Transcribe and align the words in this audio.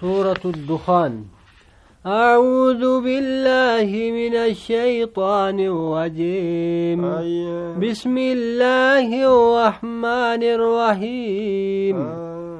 سورة 0.00 0.40
الدخان 0.44 1.24
أعوذ 2.06 3.00
بالله 3.00 3.88
من 4.10 4.34
الشيطان 4.36 5.60
الرجيم 5.60 7.04
أيه. 7.04 7.74
بسم 7.90 8.18
الله 8.18 9.08
الرحمن 9.24 10.42
الرحيم 10.42 11.96
آه. 11.96 12.53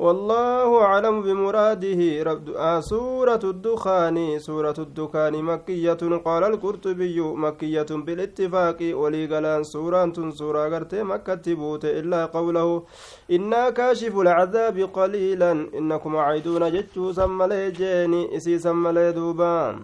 والله 0.00 0.82
أعلم 0.82 1.16
بمراده. 1.22 2.00
رب 2.22 2.46
آه 2.56 2.80
سورة 2.80 3.40
الدخان. 3.44 4.38
سورة 4.38 4.78
الدخان 4.78 5.34
مكية. 5.44 6.02
قال 6.24 6.44
القرطبي 6.44 7.20
مكية 7.20 7.90
بالاتفاق. 8.06 8.78
وليقلان 9.00 9.62
سورة 9.64 10.30
سورة 10.30 10.62
قرت 10.72 10.94
مكة 10.94 11.44
بوت 11.54 11.84
إلا 11.84 12.26
قوله 12.26 12.82
إنا 13.30 13.70
كاشف 13.70 14.14
العذاب 14.18 14.76
قليلا. 14.96 15.52
إنكم 15.78 16.16
عيدون 16.16 16.72
جتشو 16.72 17.12
سمالي 17.12 17.70
جيني 17.70 18.36
إسي 18.36 18.58
سمالي 18.58 19.12
دوبان 19.12 19.76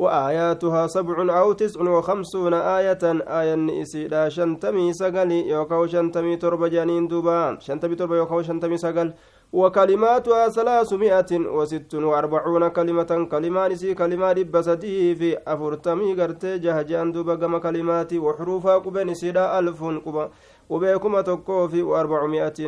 وآياتها 0.00 0.86
سبع 0.86 1.16
أو 1.40 1.52
تسع 1.52 1.80
وخمسون 1.80 2.54
آية 2.54 3.04
آية 3.40 3.82
إسيدا 3.82 4.28
شنتمي 4.28 4.92
سقلي 4.92 5.48
يوكو 5.48 5.86
شنتمي 5.86 6.36
تربة 6.36 6.68
جانين 6.68 7.08
دوبا. 7.08 7.58
شنتمي 7.60 7.94
تربة 7.94 8.16
يوكو 8.16 8.42
شنتمي 8.42 8.76
سقل 8.76 9.12
وكلماتها 9.52 10.48
ثلاثمائة 10.48 11.32
وست 11.56 11.94
وأربعون 11.94 12.68
كلمة 12.68 13.28
كلمان 13.32 13.76
سي 13.76 13.94
كلمة 13.94 14.32
بسدي 14.52 15.14
في 15.14 15.38
أفرتمي 15.46 16.14
قرتي 16.18 16.58
جهجان 16.58 17.12
دوبا 17.12 17.34
قم 17.34 17.58
كلمات 17.58 18.12
وحروفها 18.14 18.78
قبن 18.78 19.14
سيدا 19.14 19.58
ألف 19.58 19.84
قبا 19.84 20.30
وبيكما 20.70 21.20
تقوفي 21.20 21.82
وأربعمائة 21.82 22.60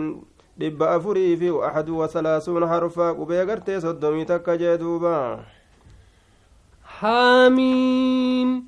dhibba 0.61 0.91
afurii 0.91 1.37
fi 1.37 1.49
axadu 1.49 1.99
wasalaasuun 1.99 2.69
harfa 2.69 3.15
qubee 3.15 3.47
gartee 3.47 3.81
soddomii 3.81 4.29
takka 4.29 4.57
jee 4.61 4.77
حاميم 7.03 8.67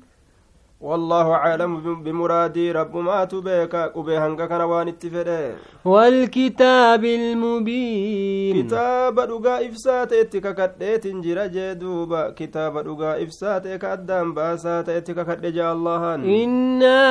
والله 0.81 1.31
أعلم 1.31 2.03
بمرادي 2.03 2.71
رب 2.71 2.97
ما 2.97 3.25
تبيك 3.25 3.75
قبي 3.75 4.17
هنگا 4.17 4.45
كان 4.45 4.61
وان 4.61 4.93
والكتاب 5.85 7.05
المبين. 7.05 8.67
كتاب 8.67 9.15
دغا 9.15 9.67
إفسات 9.67 10.13
اتكا 10.13 10.51
كدت 10.51 11.07
جرا 11.07 11.45
جدوبا 11.45 12.29
كتاب 12.29 12.77
دغا 12.83 13.23
إفسات 13.23 13.67
كدام 13.67 14.33
باسات 14.33 14.89
اتكا 14.89 15.23
كد 15.23 15.45
جا 15.53 15.71
الله. 15.71 16.15
إنا 16.15 17.01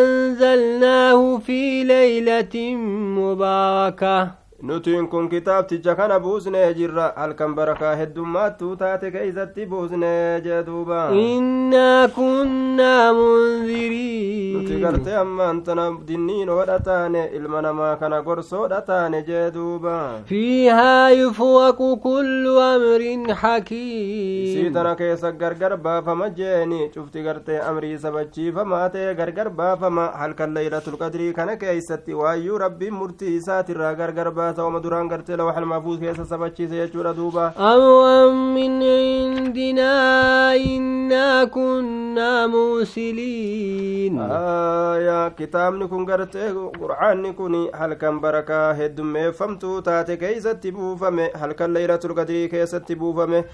أنزلناه 0.00 1.38
في 1.38 1.84
ليلة 1.84 2.76
مباركة. 3.20 4.47
Nutiin 4.62 5.08
kun 5.08 5.28
kitaabticha 5.28 5.94
kana 5.94 6.18
buusnee 6.20 6.74
jirra 6.74 7.12
halkan 7.16 7.54
barakaa 7.54 7.94
heddummaattuu 7.96 8.76
taate 8.76 9.10
keeysatti 9.10 9.66
buusnee 9.66 10.40
jee 10.46 10.62
duuba 10.66 11.02
innaa 11.14 12.08
kunnaa 12.16 13.12
munziriin 13.18 14.56
nuti 14.58 14.80
gartee 14.84 15.14
ammaan 15.20 15.60
tana 15.68 15.84
dinniin 16.08 16.48
oodha 16.54 16.78
taane 16.88 17.22
ilma 17.40 17.62
namaa 17.66 17.92
kana 18.00 18.18
gorsoodha 18.22 18.80
taane 18.88 19.22
jee 19.28 19.44
duuba 19.58 19.94
fiihaa 20.32 21.10
yufraqu 21.10 21.92
kullu 22.06 22.56
amrin 22.64 23.30
hakiim 23.44 24.42
isii 24.48 24.70
tana 24.78 24.96
keessa 25.02 25.32
gargar 25.44 25.76
baafama 25.86 26.28
jeeni 26.40 26.80
cufti 26.96 27.22
gartee 27.28 27.60
amrii 27.70 27.98
sabachiifamaa 28.08 28.82
ta'e 28.98 29.14
gargar 29.22 29.50
baafama 29.62 30.10
halkan 30.24 30.54
laylatulqadrii 30.58 31.32
kana 31.40 31.56
keeysatti 31.64 32.14
waayyuu 32.24 32.58
rabbiin 32.66 32.94
murtii 33.04 33.36
isaatirraa 33.36 33.94
gargar 34.02 34.30
baa 34.48 34.56
ta'uma 34.58 34.80
duraan 34.88 35.08
gartee 35.14 35.36
lawxal 35.42 35.68
mahfuuz 35.74 36.00
keessa 36.04 36.24
sabachiise 36.34 36.76
jechuudha 36.82 37.14
duuba 37.20 37.46
amwan 37.70 38.36
min 38.58 38.80
indinaa 38.82 40.54
innaa 40.72 41.46
kunnaa 41.56 42.48
muusiliin 42.56 44.18
aya 44.20 45.30
kitaabni 45.40 45.88
kun 45.88 46.04
gartee 46.12 46.50
qur'aanni 46.80 47.32
kun 47.40 47.56
halkan 47.80 48.20
barakaa 48.20 48.66
heddummeeffamtuu 48.80 49.80
taate 49.88 50.16
keeysatti 50.22 50.72
buufame 50.78 51.26
halkan 51.42 51.74
laylatul 51.78 52.14
qadrii 52.20 52.48
keessatti 52.54 52.96
buufame 53.02 53.44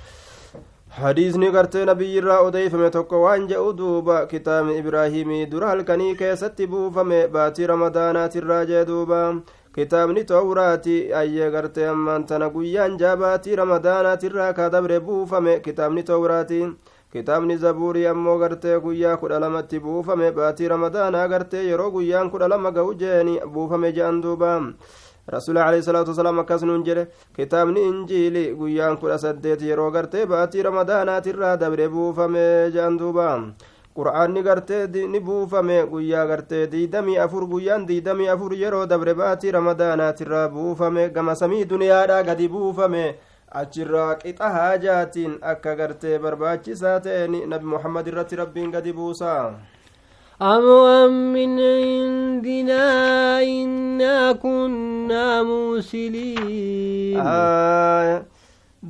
hadiisni 1.01 1.51
gartee 1.57 1.85
nabiyyirraa 1.91 2.39
odeeyfame 2.49 2.91
tokko 2.97 3.21
waan 3.25 3.49
jedhu 3.53 3.73
duuba 3.81 4.19
kitaabni 4.33 4.79
ibraahimii 4.83 5.47
dura 5.55 5.69
halkanii 5.73 6.15
keessatti 6.23 6.67
buufame 6.75 7.19
baatii 7.37 7.67
ramadaanaatirraa 7.73 8.65
jee 8.73 8.85
duuba 8.93 9.21
kitaabni 9.75 10.25
tawraati 10.25 11.13
ayyee 11.15 11.51
gartee 11.51 11.87
ammaan 11.89 12.25
tana 12.27 12.49
guyyaan 12.51 12.97
jaabaatii 12.99 13.57
ramadaanaatirraa 13.57 14.53
ka 14.53 14.71
dabre 14.71 15.01
buufame 15.01 15.61
kitaabni 15.61 16.03
tawraati. 16.03 16.61
Kitaabni 17.13 17.57
zabuurii 17.57 18.07
ammoo 18.07 18.39
gartee 18.39 18.79
guyyaa 18.81 19.17
kudha 19.17 19.39
lamatti 19.41 19.81
buufame 19.81 20.31
baatii 20.33 20.69
ramadaanaa 20.69 21.29
gartee 21.29 21.65
yeroo 21.67 21.91
guyyaan 21.91 22.31
kudha 22.31 22.49
lama 22.49 22.71
ga'u 22.73 22.95
jeeni 22.95 23.41
buufame 23.53 23.93
je'an 23.93 24.21
duuba. 24.23 24.63
Rasuuli 25.29 25.59
alayhi 25.61 25.83
salaatu 25.83 26.11
wasalaam 26.11 26.39
akkas 26.39 26.63
nuun 26.63 26.83
jedhe 26.85 27.07
kitaabni 27.37 27.83
injiili 27.89 28.55
guyyaan 28.55 28.97
kudha 28.99 29.19
saddeet 29.19 29.63
yeroo 29.63 29.91
gartee 29.91 30.27
baatii 30.27 30.63
ramadaanaatirraa 30.63 31.57
dabre 31.57 31.89
buufame 31.89 32.71
je'an 32.75 32.99
duuba 32.99 33.29
qur'aanni 33.96 34.42
gartee 34.44 34.88
ni 35.14 35.20
buufame 35.20 35.78
guyyaa 35.92 36.26
gartee 36.28 36.68
diidamii 36.72 37.18
afur 37.26 37.46
guyyaan 37.54 37.88
diidamii 37.88 38.28
afur 38.36 38.54
yeroo 38.62 38.86
dabre 38.86 39.14
baatii 39.22 39.52
ramadaanaatirraa 39.58 40.48
buufame 40.50 41.10
gama 41.10 41.36
samii 41.36 41.66
duniyaadhaa 41.74 42.22
gadi 42.30 42.48
buufame 42.54 43.04
achirraa 43.62 44.16
qixa 44.22 44.50
haajaatiin 44.56 45.34
akka 45.54 45.76
gartee 45.76 46.20
barbaachisaa 46.20 47.00
ta'een 47.08 47.36
nabi 47.50 47.66
muhammad 47.76 48.08
irratti 48.14 48.36
rabbiin 48.44 48.72
gadi 48.72 48.94
buusa 48.94 49.34
أمرا 50.42 51.08
من 51.08 51.60
عندنا 51.60 52.84
إنا 53.44 54.32
كنا 54.32 55.44
موسلين 55.44 57.20
آه 57.20 58.24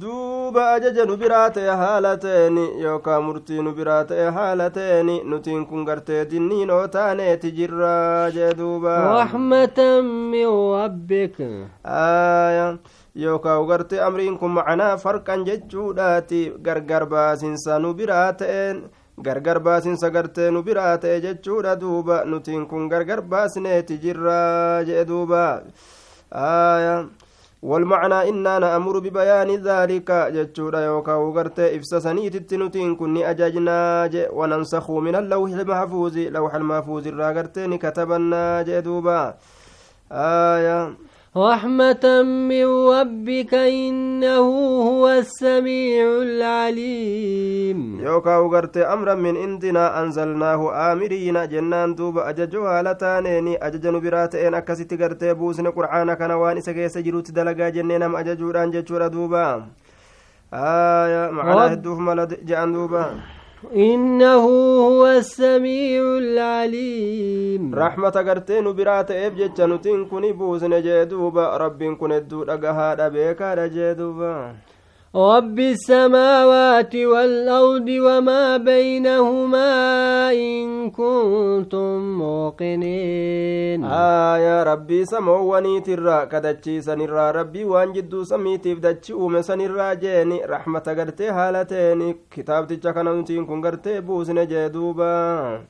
duuba 0.00 0.72
ajaja 0.75 1.05
nu 1.06 1.16
biraa 1.16 1.50
ta'e 1.55 1.71
haala 1.81 2.16
ta'eni 2.19 2.65
yookaan 2.82 3.22
murtii 3.27 3.62
nu 3.62 3.72
biraa 3.78 4.03
ta'e 4.10 4.27
haala 4.37 4.66
ta'eni 4.71 5.21
nutiin 5.25 5.62
kun 5.66 5.84
gartee 5.88 6.25
dinniinoo 6.31 6.87
taaneeti 6.97 7.53
jirraa 7.59 8.31
jee 8.37 8.50
duuba 8.59 8.94
rahmatan 9.15 10.05
min 10.32 10.49
rabbik 10.75 11.38
aya 11.84 12.66
yookaan 13.15 13.66
gartee 13.71 14.00
amriin 14.09 14.38
kun 14.38 14.50
macanaa 14.59 14.97
farqan 14.99 15.47
jechuudhaati 15.47 16.43
gargar 16.69 17.06
baasinsa 17.06 17.78
nu 17.78 17.94
biraa 17.94 18.32
ta'een 18.32 18.84
gargar 19.22 19.61
baasinsa 19.61 20.11
gartee 20.11 20.50
nu 20.50 20.62
biraa 20.62 20.97
ta'e 20.99 21.21
jechuudha 21.26 21.76
duuba 21.81 22.25
nutiin 22.25 22.66
kun 22.66 22.88
gargar 22.88 23.22
baasneeti 23.22 23.99
jirraa 24.06 24.82
jee 24.88 25.05
duuba 25.06 25.62
aya 26.31 27.05
والمعنى 27.64 28.28
إننا 28.28 28.58
نأمر 28.58 28.98
ببيان 28.98 29.50
ذلك 29.69 30.08
جتشورا 30.34 30.80
يوكا 30.80 31.14
وغرت 31.14 31.60
إفسسني 31.60 32.30
تتنتين 32.30 32.97
كني 32.97 33.30
أجاجنا 33.30 34.10
وننسخ 34.38 34.91
من 34.91 35.14
اللوح 35.16 35.50
المحفوظ 35.50 36.14
لوح 36.19 36.54
المحفوظ 36.54 37.06
الراغرتين 37.06 37.72
كتبنا 37.78 38.62
جدوبا 38.69 39.34
آية. 40.12 40.94
رحمة 41.36 42.22
من 42.22 42.66
ربك 42.94 43.54
إنه 43.54 44.46
هو 44.86 45.08
السميع 45.08 46.06
العليم. 46.22 48.00
يوكا 48.06 48.36
وغرت 48.36 48.76
أمرا 48.76 49.14
من 49.14 49.36
عندنا 49.36 50.02
أنزلناه 50.02 50.92
آمرين 50.92 51.48
جنان 51.48 51.94
دوب 51.94 52.18
أججوها 52.18 52.82
لتانيني 52.82 53.66
أججن 53.66 54.00
براتين 54.00 54.54
أكسيت 54.54 54.94
غرت 54.94 55.24
بوسن 55.24 55.66
قرآن 55.74 56.14
كان 56.14 56.30
وان 56.30 56.56
إسكيس 56.56 56.98
جروت 56.98 57.30
دلقا 57.30 57.68
جنين 57.68 58.02
أم 58.02 58.16
أججوران 58.16 58.70
ججورا 58.70 59.08
دوبا. 59.08 59.66
آية 60.54 61.30
معنا 61.30 61.72
هدوف 61.72 61.98
ملد 61.98 62.46
جان 62.46 62.72
دوبا. 62.72 63.04
إنه 63.72 64.44
هو 64.88 65.06
السميع 65.06 66.02
العليم. 66.19 67.75
رحمة 67.75 68.11
قرتين 68.11 68.72
برات 68.72 69.11
إبجت 69.11 69.61
نتين 69.61 70.05
كوني 70.06 70.32
بوزن 70.32 70.82
جدوبا 70.82 71.56
رب 71.56 71.82
كن 71.82 72.12
الدود 72.12 72.50
أقهاد 72.50 73.12
بيكا 73.12 73.66
جدوبا 73.66 74.55
رب 75.15 75.59
السماوات 75.59 76.95
والأرض 76.95 77.89
وما 77.89 78.57
بينهما 78.57 79.71
إن 80.31 80.91
كنتم 80.91 82.18
موقنين 82.18 83.86
آية 83.86 84.63
ربي 84.63 85.06
سمووني 85.06 85.81
ترى 85.81 86.25
كدتشي 86.25 86.81
سنرى 86.81 87.31
ربي 87.31 87.63
وان 87.65 87.94
جدو 87.94 88.24
سميتيف 88.24 88.80
دتشي 88.80 89.13
أومي 89.13 89.41
سنرى 89.41 89.95
جيني 89.95 90.45
رحمة 90.45 90.80
قرتي 90.97 91.30
هالتين 91.30 92.15
كتاب 92.31 92.68
تجاكنا 92.68 93.13
نتين 93.13 93.45
كن 93.45 93.65
قرتي 93.65 94.01
بوزن 94.01 94.47
جدوبا 94.47 95.62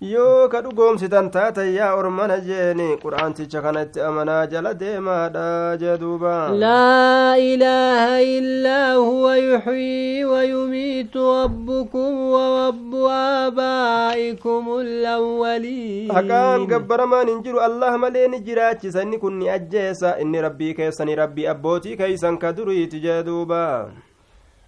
yoo 0.00 0.46
ka 0.48 0.60
dhugoomsitan 0.62 1.26
taatan 1.34 1.72
yaa 1.74 1.94
ormana 1.98 2.36
jeeni 2.48 2.86
qur'aanticha 3.02 3.62
kana 3.64 3.82
itti 3.86 4.00
amanaa 4.08 4.46
jala 4.52 4.70
deemaadha 4.82 5.76
jee 5.80 5.96
duuba. 6.02 6.34
Laa 6.64 7.34
ilaaha 7.36 8.20
illaa 8.22 8.94
huwa 8.94 9.32
yuxyii 9.38 10.24
wayumiitu 10.24 11.18
rabbukum 11.40 12.30
warabbu 12.34 13.02
aabaa'ikum 13.16 14.70
alawwaliin 14.78 16.14
haqaan 16.20 16.66
gabbaramaan 16.70 17.28
hin 17.34 17.42
jiru 17.42 17.60
allah 17.68 17.92
malee 17.98 18.28
ni 18.30 18.40
jiraachisa 18.40 19.02
inni 19.02 19.18
kun 19.18 19.34
ni 19.42 19.50
ajjeesa. 19.58 20.16
Inni 20.22 20.40
rabbii 20.48 20.74
keessanii 20.78 21.14
rabbii 21.24 21.46
abbootii 21.56 21.96
keeysan 21.98 22.38
ka 22.38 22.52
duriiti 22.52 23.00
jee 23.02 23.22
duuba. 23.26 23.90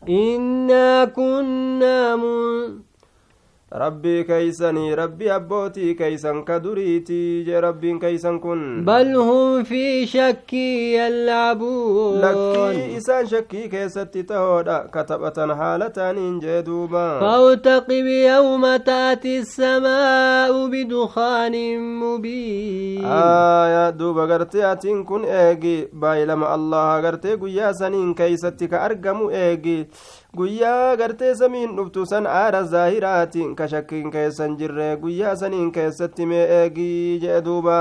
Innaa 0.06 1.06
kunnaa 1.06 2.17
rabbii 3.73 4.25
keeysanii 4.27 4.95
rabbii 4.99 5.29
abbootii 5.31 5.95
keeysan 5.99 6.43
ka 6.45 6.59
duriitii 6.63 7.45
jee 7.47 7.61
rabbiin 7.61 8.01
keeysan 8.05 8.41
kun 8.41 8.63
bal 8.85 9.13
hum 9.15 9.65
fi 9.65 10.07
shakkii 10.13 10.95
yalcabuun 10.95 12.19
lakkii 12.25 12.97
isaan 12.97 13.29
shakkii 13.33 13.69
keessatti 13.75 14.25
tahoodha 14.33 14.79
ka 14.97 15.05
taphatan 15.13 15.51
haala 15.61 15.91
taaniin 15.91 16.41
jee 16.47 16.63
duuba 16.67 17.05
فارتقب 17.21 18.07
يوم 18.07 18.77
تأتي 18.77 19.39
السماء 19.39 20.67
بدخان 20.67 21.55
مبين 22.03 23.05
aya 23.05 23.93
duuba 23.99 24.27
gartee 24.27 24.65
atiin 24.65 25.05
kun 25.05 25.25
eegi 25.25 25.89
baay'ilama 25.95 26.49
allaha 26.57 27.01
gartee 27.03 27.37
guyyaa 27.37 27.73
saniin 27.75 28.15
keeysatti 28.15 28.69
ka 28.69 28.81
argamu 28.83 29.31
eegi 29.31 29.87
guyyaa 30.37 30.97
gartee 30.97 31.35
samiin 31.35 31.77
dhuftu 31.77 32.07
san 32.07 32.27
aara 32.27 32.63
zaahiraatiin 32.63 33.55
ka 33.61 33.69
shakkiin 33.75 34.11
keessan 34.17 34.57
jirre 34.62 34.89
guyyaa 35.05 35.37
saniin 35.45 35.71
keessatti 35.79 36.27
mee 36.33 36.45
eegii 36.61 37.19
jee 37.27 37.41
duuba 37.49 37.79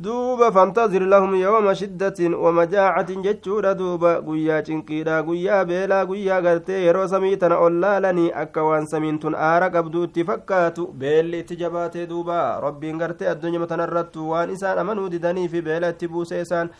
duuba 0.00 0.48
famtazir 0.52 1.02
lahum 1.04 1.34
yawma 1.36 1.74
shiddatin 1.76 2.32
wamajaacatin 2.34 3.22
jechuudha 3.24 3.74
duuba 3.80 4.12
guyyaa 4.28 4.62
cinqiidha 4.68 5.18
guyyaa 5.26 5.58
beelaa 5.70 6.04
guyyaa 6.08 6.38
gartee 6.46 6.78
yeroo 6.84 7.04
samii 7.14 7.36
tana 7.42 7.58
ol 7.66 7.76
laalanii 7.82 8.30
akka 8.42 8.64
waan 8.68 8.86
samiin 8.92 9.18
tun 9.24 9.34
aara 9.48 9.68
qabdu 9.74 10.04
itti 10.08 10.24
fakkaatu 10.30 10.86
beelli 11.02 11.42
itti 11.44 11.56
jabaatee 11.64 12.06
duuba 12.14 12.38
rabbiin 12.64 12.98
gartee 13.02 13.28
addunyaa 13.34 13.66
tanarrattu 13.74 14.30
waan 14.30 14.50
isaan 14.56 14.78
amanuu 14.84 15.10
didanii 15.16 15.48
fi 15.56 15.60
beela 15.68 15.92
itti 15.96 16.08
buusee 16.08 16.40
isaan 16.46 16.70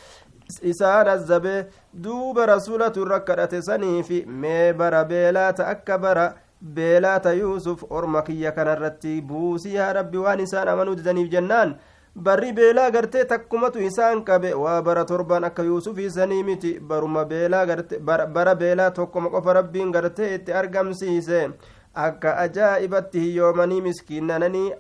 isaan 0.63 1.09
azzabee 1.09 1.67
duuba 2.05 2.47
rasuulatu 2.47 3.03
irra 3.07 3.21
kadhate 3.21 3.63
sanii 3.63 4.03
fi 4.03 4.25
mee 4.27 4.73
bara 4.73 5.05
beelaata 5.05 5.67
akka 5.75 5.99
bara 5.99 6.27
beelaata 6.75 7.33
yuusuf 7.33 7.85
orma 7.91 8.23
kiyya 8.23 8.53
kanarratti 8.53 9.21
buusii 9.23 9.75
yaa 9.75 9.93
rabbi 9.93 10.19
waan 10.19 10.41
isaan 10.41 10.69
amanuu 10.69 10.95
didaniif 10.97 11.31
jennaan. 11.33 11.75
Barri 12.17 12.53
beelaa 12.53 12.91
gartee 12.91 13.25
takkumatu 13.25 13.79
isaan 13.79 14.25
qabe 14.25 14.51
waa 14.55 14.83
bara 14.83 15.05
torban 15.05 15.45
akka 15.45 15.63
yuusufii 15.63 16.11
sanii 16.11 16.43
miti 16.43 16.73
baruma 16.81 17.25
beelaa 17.25 17.65
bara 18.35 18.55
beelaa 18.55 18.91
tokkoma 18.91 19.31
qofa 19.31 19.53
rabbiin 19.53 19.93
gartee 19.93 20.35
itti 20.35 20.53
argamsiise 20.53 21.51
akka 21.95 22.37
ajaa'ibatti 22.39 23.21
hiyyoomanii 23.21 23.81
miskiinananii 23.81 24.73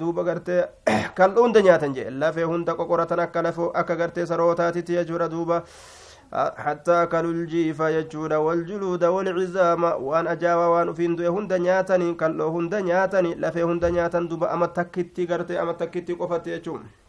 duuba 0.00 0.24
gartee 0.24 0.64
kan 1.18 1.34
dhuunta 1.34 1.62
nyaatan 1.62 1.94
jee. 1.94 2.10
Lafee 2.10 2.44
hunda 2.44 2.74
qoqoratan 2.74 3.20
akka 3.20 3.42
lafoo 3.42 3.70
akka 3.74 3.96
gartee 3.96 4.26
sarootaatitti 4.26 4.92
jechuudha 4.98 5.30
duuba. 5.30 5.62
Hattaa 6.64 7.06
kaluljiifa 7.06 7.90
jechuudha 7.92 8.40
waljuluuda 8.40 9.10
walcizaama 9.10 9.96
waan 9.96 10.28
ajaa'aa 10.28 10.70
waan 10.70 10.88
ufiin 10.88 11.16
du'e 11.18 11.34
hunda 11.36 11.58
nyaatanii 11.58 12.14
kalloo 12.14 12.50
hunda 12.50 12.80
nyaatanii 12.82 13.34
lafee 13.34 13.62
hunda 13.62 13.90
nyaatan 13.90 14.28
duuba 14.28 14.50
ama 14.50 14.68
takkitti 14.68 15.26
gartee 15.26 15.58
ama 15.58 15.74
takkitti 15.74 16.16
qofatti 16.22 16.50
jechuudha 16.50 17.07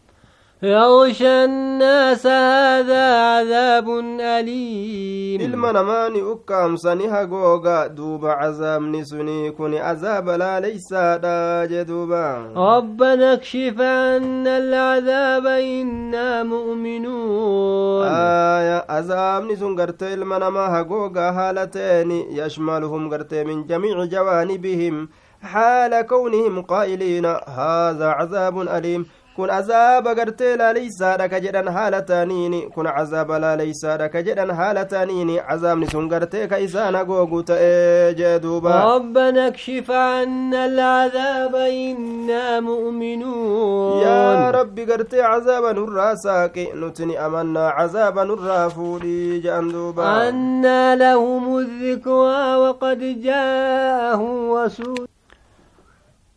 يغشى 0.64 1.46
الناس 1.46 2.28
هذا 2.28 3.06
عذاب 3.18 3.90
أليم. 4.20 5.42
إلما 5.42 5.72
نماني 5.72 6.32
أكام 6.32 6.76
سنها 6.76 7.24
غوغا 7.24 7.88
دوب 7.88 8.26
عذاب 8.26 8.82
نسني 8.82 9.52
كوني 9.52 9.80
عذاب 9.80 10.30
لا 10.30 10.60
ليس 10.60 10.94
داج 10.94 11.82
دوبا. 11.82 12.52
ربنا 12.56 13.34
اكشف 13.34 13.82
عنا 13.82 14.58
العذاب 14.58 15.46
إنا 15.48 16.44
مؤمنون. 16.44 18.08
آية 18.08 18.86
عذاب 18.90 19.52
نسن 19.52 19.80
غرت 19.80 20.04
إلما 20.04 20.38
نما 20.38 20.80
هغوغا 20.80 21.30
هالتين 21.30 22.12
يشملهم 22.12 23.14
غرت 23.14 23.34
من 23.34 23.68
جميع 23.68 24.06
جوانبهم 24.06 25.10
حال 25.42 26.02
كونهم 26.02 26.62
قائلين 26.62 27.26
هذا 27.26 28.08
عذاب 28.08 28.62
أليم. 28.62 29.06
Kun 29.40 29.50
azaaba 29.60 30.14
gartee 30.20 30.54
laaleysaadha 30.62 31.30
ka 31.34 31.40
jedhan 31.46 31.68
haala 31.78 32.02
taaniini 32.12 32.62
kun 32.76 32.88
azaaba 33.02 33.40
laaleysaadha 33.46 34.08
ka 34.14 34.22
jedhan 34.28 34.52
haala 34.60 34.86
taaniini 34.94 35.36
azaabni 35.56 35.88
sun 35.94 36.08
gartee 36.14 36.48
ka 36.54 36.58
isaan 36.68 36.96
hagoogu 37.02 37.44
ta'ee 37.52 38.14
jee 38.20 38.36
duuba 38.46 38.76
ربنا 38.96 39.48
اكشف 39.48 39.92
عنا 39.92 40.66
العذاب 40.66 41.56
إنا 41.56 42.60
مؤمنون 42.60 44.02
yaa 44.04 44.52
rabbi 44.52 44.86
gartee 44.86 45.22
cazaaba 45.22 45.74
nurraa 45.74 46.16
saaqi 46.26 46.66
nutini 46.82 47.18
amannaa 47.18 47.72
cazaaba 47.78 48.26
nurraa 48.32 48.70
fuudhii 48.70 49.42
je'an 49.46 49.72
duuba 49.72 50.04
أنا 50.30 50.96
لهم 50.96 51.58
الذكرى 51.58 52.56
وقد 52.64 53.00
جاءهم 53.24 54.52
رسول 54.52 55.08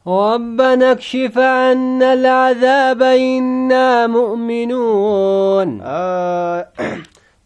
ربنا 0.06 0.92
اكشف 0.92 1.38
عنا 1.38 2.12
العذاب 2.12 3.02
إنا 3.02 4.06
مؤمنون. 4.06 5.80
آه، 5.82 6.68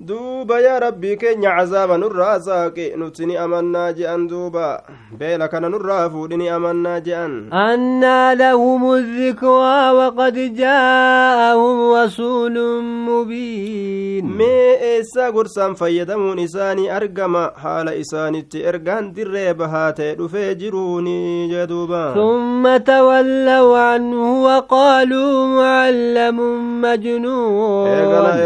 duuba 0.00 0.60
yaa 0.60 0.78
rabbii 0.80 1.16
keenya 1.16 1.50
cazaaba 1.56 1.96
nurraa 1.98 2.40
saaqi 2.40 2.92
nuti 3.00 3.26
ni 3.26 3.36
amannaa 3.36 3.92
je'an 3.96 4.28
duuba 4.28 4.82
beela 5.18 5.48
kana 5.48 5.68
nurraa 5.72 6.10
fuudhi 6.12 6.36
ni 6.36 6.48
amannaa 6.48 7.00
je'an 7.00 7.48
أنا 7.52 8.34
لهم 8.34 8.92
الذكرى 8.92 9.90
وقد 9.90 10.34
جاءهم 10.56 11.92
رسول 11.96 12.82
مبين 13.08 14.24
mee 14.36 14.76
eessaa 14.92 15.30
gorsaan 15.32 15.74
fayyadamuun 15.76 16.38
isaanii 16.44 16.88
argama 16.90 17.52
haala 17.62 17.94
isaanitti 17.94 18.62
ergaan 18.68 19.14
dirree 19.16 19.54
bahaa 19.54 19.92
ta'e 19.92 20.14
dhufee 20.20 20.54
jiruuni 20.54 21.48
jee 21.48 21.66
duuba 21.66 22.12
ثم 22.14 22.76
تولوا 22.76 23.78
عنه 23.78 24.42
وقالوا 24.44 25.46
معلم 25.46 26.38
مجنون 26.80 27.88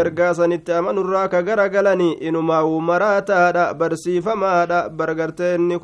ergaa 0.01 0.33
sanitti 0.33 0.71
amanurraa 0.73 1.27
ka 1.27 1.40
gara 1.43 1.69
galanii 1.69 2.11
maraataadha 2.81 3.73
barsiifamaadha 3.73 4.89
bargartee 4.89 5.55
inni 5.55 5.79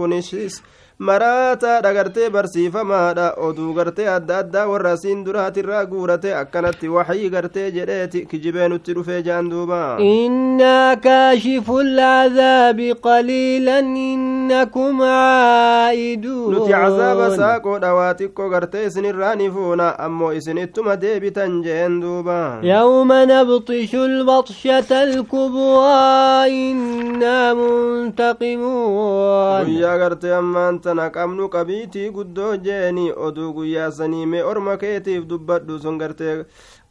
kunis 0.99 0.99
maraataadha 0.99 1.93
gartee 1.93 2.29
barsiifamaadha 2.29 3.33
oduu 3.47 3.73
gartee 3.73 4.07
adda 4.09 4.37
addaa 4.39 4.67
warra 4.67 4.91
asiin 4.91 5.23
duraatirraa 5.25 5.85
guurate 5.85 6.33
akkanatti 6.35 6.87
waxyii 6.89 7.29
gartee 7.29 7.71
jedheeti 7.71 8.25
kijibee 8.25 8.67
nutti 8.69 8.93
dhufee 8.95 9.21
jaan 9.23 9.49
duuba 9.49 9.97
إنا 9.99 10.93
كاشف 10.93 11.71
العذاب 11.71 12.79
قليلا 13.03 13.79
إنكم 13.79 15.01
عائدون 15.01 16.53
nuti 16.55 16.71
cazaaba 16.71 17.37
saaqoodha 17.37 17.93
waa 17.93 18.13
xiqqoo 18.13 18.49
gartee 18.49 18.85
isinirraa 18.87 19.35
ni 19.35 19.51
fuuna 19.51 19.99
ammoo 19.99 20.31
isinittuma 20.33 20.95
deebitan 20.97 21.61
jeen 21.63 22.01
duuba 22.01 22.59
يوم 22.63 23.13
نبطش 23.13 23.95
البطشة 23.95 25.03
الكبرى 25.03 26.71
إنا 26.71 27.53
منتقمون 27.53 29.65
guyyaa 29.65 29.97
gartee 29.97 30.33
ammaan 30.35 30.79
tana 30.87 31.05
qabnu 31.17 31.49
qabiitii 31.55 32.09
guddoo 32.17 32.51
jeeni 32.67 33.05
oduu 33.27 33.51
guyyaa 33.59 33.89
sanii 33.99 34.25
mee 34.33 34.43
orma 34.51 34.77
keetiif 34.83 35.25
dubbadhu 35.33 35.79
sun 35.85 35.97
gartee 36.03 36.35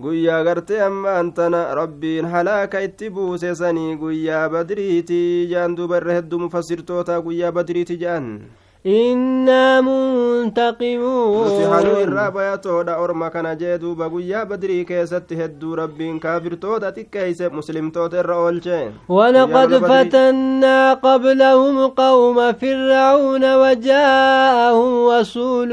guyyaa 0.06 0.42
gartee 0.50 0.80
ammaan 0.90 1.32
tana 1.40 1.62
rabbiin 1.80 2.26
halaaka 2.34 2.82
itti 2.88 3.10
buuse 3.10 3.54
sanii 3.62 3.96
guyyaa 4.04 4.44
badriitii 4.56 5.46
jaan 5.54 5.76
duuba 5.80 5.96
irra 6.02 6.18
hedduu 6.20 6.38
mufassirtoota 6.46 7.20
guyyaa 7.28 7.52
badriiti 7.60 7.96
jedhan 8.04 8.30
إنا 8.86 9.80
منتقمون 9.80 11.46
nuti 11.46 11.64
hanuu 11.70 12.00
irraa 12.02 12.30
bayatoodha 12.30 12.94
orma 13.04 13.30
kana 13.30 13.54
jee 13.62 13.78
duuba 13.84 14.08
guyyaa 14.12 14.44
badrii 14.50 14.84
keessatti 14.90 15.38
hedduu 15.40 15.76
rabbiin 15.80 16.20
kaafirtoota 16.24 16.90
xiqqeeyse 16.98 17.48
muslimtoota 17.58 18.20
irra 18.22 18.36
oolche 18.44 18.78
ولقد 19.08 19.74
فتنا 19.86 20.94
قبلهم 20.94 21.86
قوم 21.86 22.52
فرعون 22.52 23.44
وجاءهم 23.62 25.08
رسول 25.18 25.70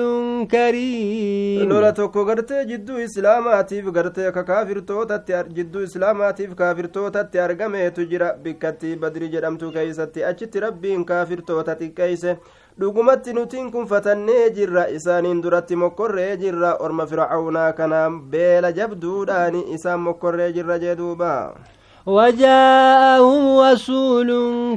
كريم 0.52 1.70
lola 1.70 1.92
tokko 1.94 2.26
gartee 2.26 2.66
jidduu 2.72 3.00
islaamaatiif 3.06 3.86
gartee 4.00 4.32
ka 4.32 4.44
kaafirtootatti 4.44 5.34
jidduu 5.58 5.84
islaamaatiif 5.90 6.56
kaafirtootatti 6.56 7.40
argameetu 7.46 8.06
jira 8.12 8.34
bikkatti 8.44 8.96
badri 9.06 9.30
jedhamtu 9.36 9.72
keeysatti 9.78 10.26
achitti 10.32 10.60
rabbiin 10.66 11.06
kaafirtoota 11.06 11.76
xiqqeeyse 11.82 12.38
dhugumatti 12.80 13.34
nutiin 13.34 13.72
kun 13.72 13.86
fatannee 13.88 14.50
jirra 14.56 14.84
isaaniin 14.98 15.42
duratti 15.44 15.76
mokkorree 15.76 16.38
jirra 16.38 16.72
orma 16.86 17.06
fircaunaa 17.12 17.74
kana 17.80 18.00
beela 18.36 18.72
jabduudhaani 18.80 19.62
isaan 19.76 20.00
mokkorree 20.08 20.52
jirra 20.58 20.78
jee 20.84 20.96
duuba 20.98 21.32
وجاءهم 22.06 23.44
رسول 23.60 24.30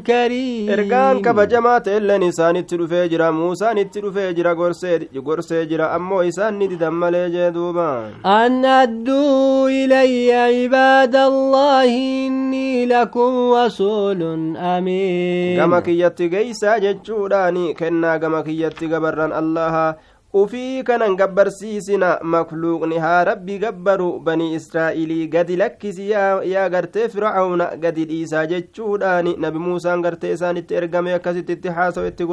كريم 0.06 0.68
ergaan 0.70 1.18
kabajamaa 1.26 1.80
ta'elleen 1.86 2.22
isaanitti 2.22 2.76
dhufee 2.78 3.08
jira 3.12 3.32
muusaan 3.38 3.78
itti 3.82 4.00
dhufee 4.04 4.30
jira 4.36 4.52
gorsee 4.54 5.62
jira 5.70 5.90
ammoo 5.96 6.22
isaan 6.30 6.54
ni 6.58 6.68
didan 6.70 6.94
malee 6.94 7.26
jee 7.34 7.50
duuba 7.56 7.88
أن 8.26 8.64
أدوا 8.64 9.68
إلي 9.68 10.32
عباد 10.32 11.16
الله 11.16 11.90
إني 12.26 12.86
لكم 12.86 13.52
رسول 13.52 14.22
أمين 14.56 15.56
gama 15.58 15.82
kiyyatti 15.82 16.28
geeysaa 16.28 16.78
jechuudhaani 16.80 17.74
kennaa 17.74 18.18
gama 18.18 18.42
kiyyatti 18.42 18.86
gabarran 18.88 19.32
allaha 19.32 19.94
ufii 20.42 20.82
kanan 20.88 21.16
gabbarsiisina 21.20 22.08
makluuqni 22.34 22.98
haa 23.04 23.24
rabbi 23.28 23.58
gabbaru 23.64 24.08
banii 24.26 24.54
israa'ilii 24.58 25.26
gadi 25.34 25.56
lakkisi 25.62 26.08
yaa 26.10 26.68
gartee 26.74 27.08
fircauna 27.14 27.66
gadi 27.84 28.04
dhiisaa 28.10 28.46
jechuudhaani 28.52 29.34
nabi 29.44 29.58
muusaan 29.66 30.02
gartee 30.06 30.32
isaanitti 30.38 30.74
ergame 30.80 31.14
akkasitti 31.18 31.52
itti 31.58 31.68
haasawu 31.78 32.06
itti 32.12 32.24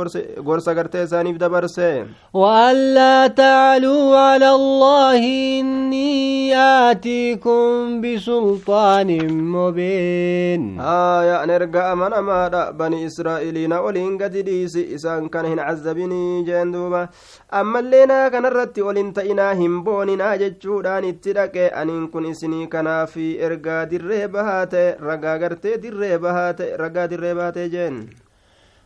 gorsa 0.50 0.74
gartee 0.82 1.04
isaaniif 1.10 1.38
dabarse 1.46 1.90
وألا 2.34 3.28
تعلوا 3.28 4.18
على 4.18 4.50
الله 4.50 5.22
إني 5.60 6.56
آتيكم 6.92 8.02
بسلطان 8.02 9.10
مبين 9.56 10.80
aya 10.80 11.40
an 11.44 11.50
erga 11.50 11.92
amanamaadha 11.92 12.72
bani 12.80 13.04
israa'iliina 13.08 13.80
oliin 13.88 14.18
gadi 14.18 14.42
dhiisi 14.48 14.82
isaan 14.96 15.30
kana 15.30 15.48
hin 15.54 15.62
cazzabinii 15.68 16.44
jeen 16.48 16.72
duuba 16.74 17.02
ammallee 17.60 17.93
naa 18.12 18.30
kanarratti 18.34 18.82
ol 18.90 18.98
ta'inaa 19.18 19.52
hin 19.62 19.76
booninaa 19.88 20.32
jechuudhaan 20.42 21.06
itti 21.12 21.34
dhaqe 21.38 21.70
aniin 21.82 22.08
kun 22.16 22.26
isinii 22.32 22.68
kanaaf 22.74 23.16
ergaa 23.50 23.82
dirree 23.94 24.26
bahaa 24.36 24.66
ta'e 24.74 24.90
ragaa 25.10 25.38
gartee 25.46 25.78
dirree 25.86 26.18
bahaa 26.26 26.52
ta'e 26.62 26.78
ragaa 26.84 27.08
dirree 27.14 27.34
bahaa 27.40 27.56
ta'e 27.58 27.70
jeen 27.76 28.00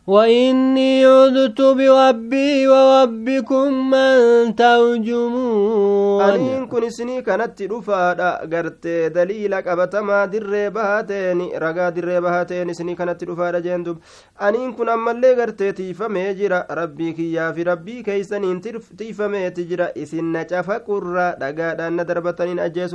وإني 0.08 1.04
عذت 1.04 1.60
بربي 1.60 2.68
وربكم 2.68 3.90
من 3.90 4.16
ترجمون. 4.56 6.22
أنين 6.22 6.66
كن 6.66 6.90
سني 6.90 7.22
كانت 7.22 7.62
رفادا 7.62 8.30
قرت 8.52 8.86
دليل 8.86 9.54
قبط 9.54 9.94
در 10.32 10.68
بهاتين 10.68 11.40
رقا 11.64 11.88
در 11.90 12.20
بهاتين 12.20 12.72
سني 12.72 12.94
كانت 12.94 13.24
رفادا 13.24 13.58
جندب. 13.58 13.98
أنين 14.42 14.72
كن 14.72 14.88
أما 14.88 15.10
اللي 15.10 15.34
قرت 15.40 15.62
تيفا 15.62 16.08
ميجرا 16.08 16.66
ربي 16.70 17.12
كيا 17.12 17.52
في 17.52 17.62
ربي 17.62 18.02
كيسنين 18.02 18.60
تيفا 18.98 19.26
ميتجرا 19.26 19.88
إسن 20.02 20.32
نجفا 20.32 20.76
قرر 20.78 21.34
دقا 21.40 21.74
دان 21.74 22.06
دربتنين 22.06 22.58
أجيس 22.58 22.94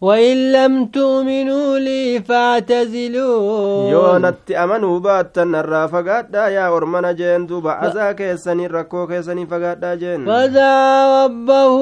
وإن 0.00 0.52
لم 0.52 0.86
تؤمنوا 0.86 1.78
لي 1.78 2.20
فاعتزلوا. 2.20 3.90
يونا 3.90 4.34
تأمنوا 4.46 4.98
باتن 5.00 5.54
الرافقات 5.54 6.30
دا 6.30 6.48
يا 6.48 6.68
ورمنا 6.68 7.12
جين 7.12 7.46
دوبا 7.46 7.86
أزا 7.86 8.12
كيساني 8.12 8.66
ركو 8.66 9.06
كيساني 9.06 9.46
فقات 9.46 9.78
دا 9.78 9.94
جين. 9.94 10.26
فدا 10.26 11.24
ربه 11.24 11.76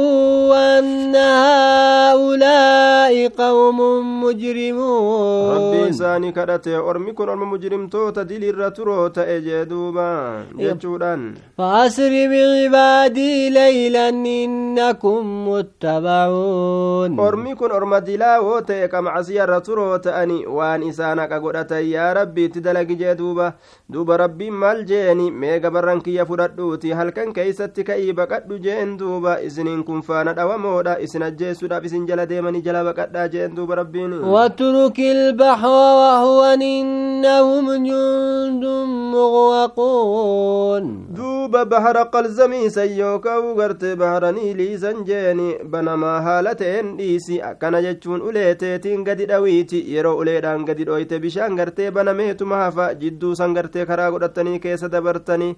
أن 0.54 1.16
هؤلاء 2.16 3.28
قوم 3.28 3.78
مجرمون. 4.24 5.56
ربي 5.56 5.92
ساني 5.92 6.32
كدت 6.32 6.68
ورمي 6.68 7.12
كن 7.12 7.28
ورم 7.28 7.50
مجرم 7.50 7.86
تو 7.88 8.10
تدل 8.10 8.44
الرترو 8.44 9.08
تأجي 9.08 9.64
دوبا 9.64 10.42
جنشودان 10.58 11.34
فأسر 11.58 12.10
بغبادي 12.30 13.50
ليلا 13.50 14.08
إنكم 14.08 15.48
متبعون. 15.48 17.18
ورمي 17.20 17.54
كن 17.54 17.70
ورمت 17.70 18.03
orma 18.04 18.06
dilaawoo 18.06 18.60
ta'e 18.62 18.88
qamcasiyarra 18.88 19.60
turoo 19.60 19.98
ta'ani 19.98 20.46
waan 20.46 20.82
isaan 20.82 21.18
haqa 21.18 21.40
godhatan 21.40 21.84
yaa 21.86 22.14
rabbi 22.14 22.44
itti 22.44 22.60
dalagi 22.60 22.96
jee 22.96 23.14
duuba 23.16 23.52
duuba 23.90 24.16
rabbiin 24.16 24.52
maal 24.52 24.84
jeeni 24.84 25.30
mee 25.30 25.60
gabarran 25.60 26.02
kiyya 26.02 26.26
fudhadhuuti 26.26 26.92
halkan 26.92 27.32
keeysatti 27.32 27.84
ka'ii 27.84 28.12
baqadhu 28.12 28.58
jeen 28.58 28.98
duuba 28.98 29.40
isiniin 29.40 29.84
kun 29.84 30.02
faana 30.02 30.34
dhawamoodha 30.34 30.98
isin 31.00 31.22
ajjeessuudhaaf 31.22 31.84
isin 31.84 32.06
jala 32.06 32.26
deemanii 32.26 32.62
jala 32.62 32.84
baqadhaa 32.84 33.28
jeen 33.28 33.56
duuba 33.56 33.74
rabbiin 33.82 34.14
واترك 34.24 34.98
البحر 35.00 35.68
وهوا 36.00 36.54
إنهم 36.54 37.66
جند 37.86 38.64
مغرقون 39.14 40.84
bahara 41.54 42.04
qalzamiisan 42.10 42.90
yookaan 42.98 43.54
gartee 43.56 43.96
baharanii 43.96 44.54
liisan 44.56 45.04
jeeni 45.08 45.48
banamaa 45.70 46.20
haala 46.26 46.54
ta'een 46.60 46.96
dhiisi 46.98 47.42
akkana 47.50 47.80
jechuun 47.94 48.22
uleeteetiin 48.28 49.04
gadi 49.08 49.26
dhawiiti 49.30 49.80
yeroo 49.94 50.14
uleedhaan 50.20 50.64
gadi 50.68 50.84
dhoyte 50.90 51.18
bishaan 51.24 51.56
gartee 51.62 51.90
banameetuma 51.90 52.56
hafa 52.64 52.90
jidduu 53.02 53.34
san 53.40 53.54
gartee 53.54 53.86
karaa 53.92 54.10
godhatanii 54.16 54.58
keessa 54.66 54.88
dabartanii 54.92 55.50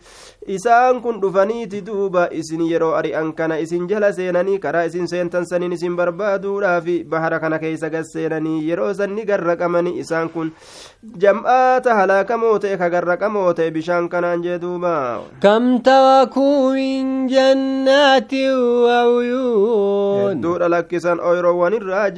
isaan 0.58 1.00
kun 1.06 1.20
dhufaniiti 1.22 1.80
duuba 1.86 2.28
isin 2.40 2.62
yeroo 2.70 2.92
ari'an 3.00 3.32
kana 3.40 3.58
isin 3.64 3.88
jala 3.88 4.12
seenanii 4.12 4.58
karaa 4.66 4.84
isin 4.90 5.08
seentan 5.14 5.46
saniin 5.50 5.72
isin 5.78 5.96
barbaaduudhaafi 5.96 6.96
bahara 7.14 7.40
kana 7.40 7.58
keessa 7.64 7.90
gad 7.96 8.04
seenanii 8.12 8.58
yeroo 8.68 8.92
sanni 9.00 9.24
garraqamanii 9.32 9.94
isaan 10.04 10.28
kun 10.36 10.52
jam'aata 11.24 11.94
halaakamoo 12.00 12.54
ta'e 12.66 12.76
ka 12.82 12.90
garraqamoo 12.96 13.52
ta'e 13.60 13.70
bishaan 13.78 14.08
kanaan 14.14 14.42
jee 14.46 14.58
duuba 14.66 14.94
كم 15.42 15.78
تركوا 15.78 16.72
من 16.74 17.26
جنات 17.26 18.32
وعيون 18.84 20.30
hedduudha 20.30 20.68
lakkisan 20.74 21.20
oyroowwan 21.20 21.74
irraa 21.78 22.10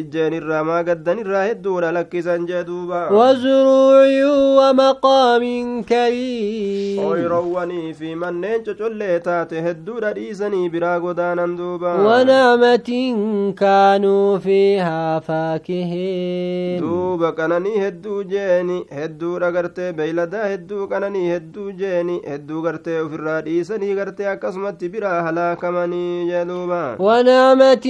ijjeen 0.00 0.32
irraa 0.38 0.62
maa 0.64 0.82
gaddan 0.88 1.18
irraa 1.24 1.44
hedduudha 1.48 1.92
lakkisan 1.92 2.46
jee 2.46 2.64
duuba 2.64 3.00
وزروع 3.12 4.08
ومقام 4.58 5.82
كريم 5.82 6.98
oyroowwanii 7.10 7.94
fi 7.98 8.14
manneen 8.14 8.64
cocollee 8.64 9.18
taate 9.20 9.60
hedduudha 9.66 10.12
dhiisanii 10.14 10.68
biraa 10.68 10.98
godaanan 11.00 11.56
duuba 11.56 11.92
ونعمة 11.96 12.90
كانوا 13.58 14.38
فيها 14.38 15.18
فاكهين 15.20 16.80
duuba 16.80 17.32
qananii 17.32 17.78
hedduu 17.84 18.22
jeeni 18.24 18.78
hedduudha 18.98 19.50
gartee 19.52 19.92
beeyladaa 19.92 20.46
hedduu 20.52 20.88
qananii 20.92 21.28
hedduu 21.32 21.72
jeeni 21.72 22.20
hedduu 22.30 22.62
gartee 22.62 23.00
ofirraa 23.00 23.40
dhiisanii 23.46 23.94
gartee 23.94 24.28
akkasumatti 24.34 24.88
biraa 24.88 25.22
halaakamanii 25.22 26.26
jee 26.30 26.44
duuba 26.44 26.82
ونعمة 26.98 27.86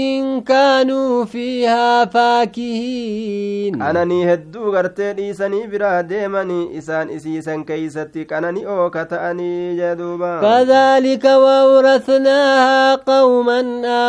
كانوا 0.46 1.24
فيها 1.52 2.04
فاكهين. 2.04 3.82
أنا 3.82 4.04
ني 4.04 4.34
غرتي 4.56 5.12
ديسني 5.12 5.66
برا 5.66 6.00
ديماني 6.00 6.78
اسان 6.78 7.10
اسي 7.10 7.42
سن 7.42 7.64
كيستي 7.64 8.26
أو 8.66 8.90
كتاني 8.90 9.76
جدوبا 9.76 10.40
كذلك 10.40 11.24
وورثناها 11.24 12.94
قوما 12.94 13.60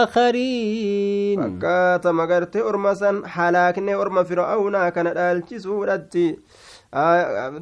اخرين 0.03 1.59
فكات 1.59 2.07
مغرتي 2.07 2.62
اورمسن 2.62 3.27
حالاكني 3.27 3.95
اورم 3.95 4.23
فرعون 4.23 4.89
كان 4.89 5.07
دالچي 5.13 5.59
سورتي 5.59 6.39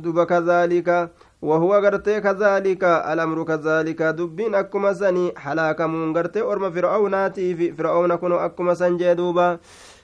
دوبا 0.04 0.24
كذلك 0.24 1.10
وهو 1.42 1.76
غرتي 1.76 2.22
كذلك 2.22 2.84
الأمر 2.84 3.44
كذلك. 3.44 4.02
دبين 4.02 4.56
أكما 4.56 4.94
سني 4.94 5.34
حلاكمون 5.38 6.18
غرتي 6.18 6.42
أرم 6.42 6.72
فرعوناتي 6.72 7.56
في 7.56 7.74
فرعون 7.74 8.16
كنوا 8.16 8.46
أكما 8.46 8.74
سنجي 8.74 9.14
دوبا. 9.14 9.60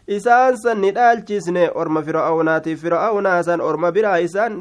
Isaan 0.07 0.55
san 0.57 0.77
ni 0.81 0.91
dhaalchisne 0.95 1.63
orma 1.75 2.01
fir'aawnaatiif 2.07 2.79
fir'aawnaa 2.83 3.43
san 3.43 3.61
orma 3.61 3.91
biraa 3.91 4.19
isaan 4.27 4.53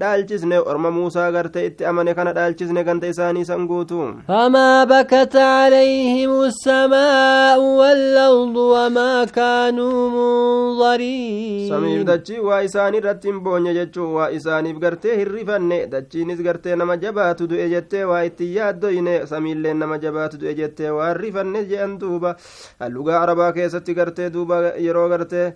dhaalchisne 0.00 0.58
orma 0.70 0.90
muusaa 0.90 1.30
garte 1.36 1.60
itti 1.66 1.84
amane 1.90 2.14
kana 2.14 2.32
dhaalchisne 2.38 2.82
ganta 2.88 3.06
isaanii 3.06 3.44
san 3.50 3.66
guutu 3.68 4.00
فما 4.28 4.84
بكت 4.84 5.36
عليهم 5.36 6.32
السماء 6.42 7.58
والأرض 7.60 8.56
وما 8.56 9.24
كانوا 9.24 10.10
منظرين 10.10 11.68
samiif 11.70 12.04
dachii 12.06 12.38
waa 12.38 12.62
isaanii 12.62 12.98
irratti 12.98 13.28
hin 13.28 13.40
boonye 13.40 13.74
jechuu 13.74 14.14
waa 14.14 14.30
isaaniif 14.30 14.78
gartee 14.78 15.16
hirrifanne 15.16 15.86
dachiinis 15.86 16.42
gartee 16.42 16.76
nama 16.76 16.96
jabaatu 16.96 17.46
du'e 17.52 17.68
jettee 17.74 18.04
waa 18.10 18.22
itti 18.28 18.50
yaaddoyne 18.56 19.14
samiilleen 19.26 19.78
nama 19.78 19.98
jabaatu 19.98 20.38
du'e 20.42 20.54
jettee 20.60 20.90
waa 20.98 21.08
hirrifanne 21.12 21.64
je'an 21.70 21.98
duuba 22.00 22.34
lugaa 22.96 23.20
arabaa 23.22 23.52
keessatti 23.52 23.94
gartee 23.94 24.30
duuba 24.36 24.63
yeroo 24.86 25.08
gartee 25.08 25.46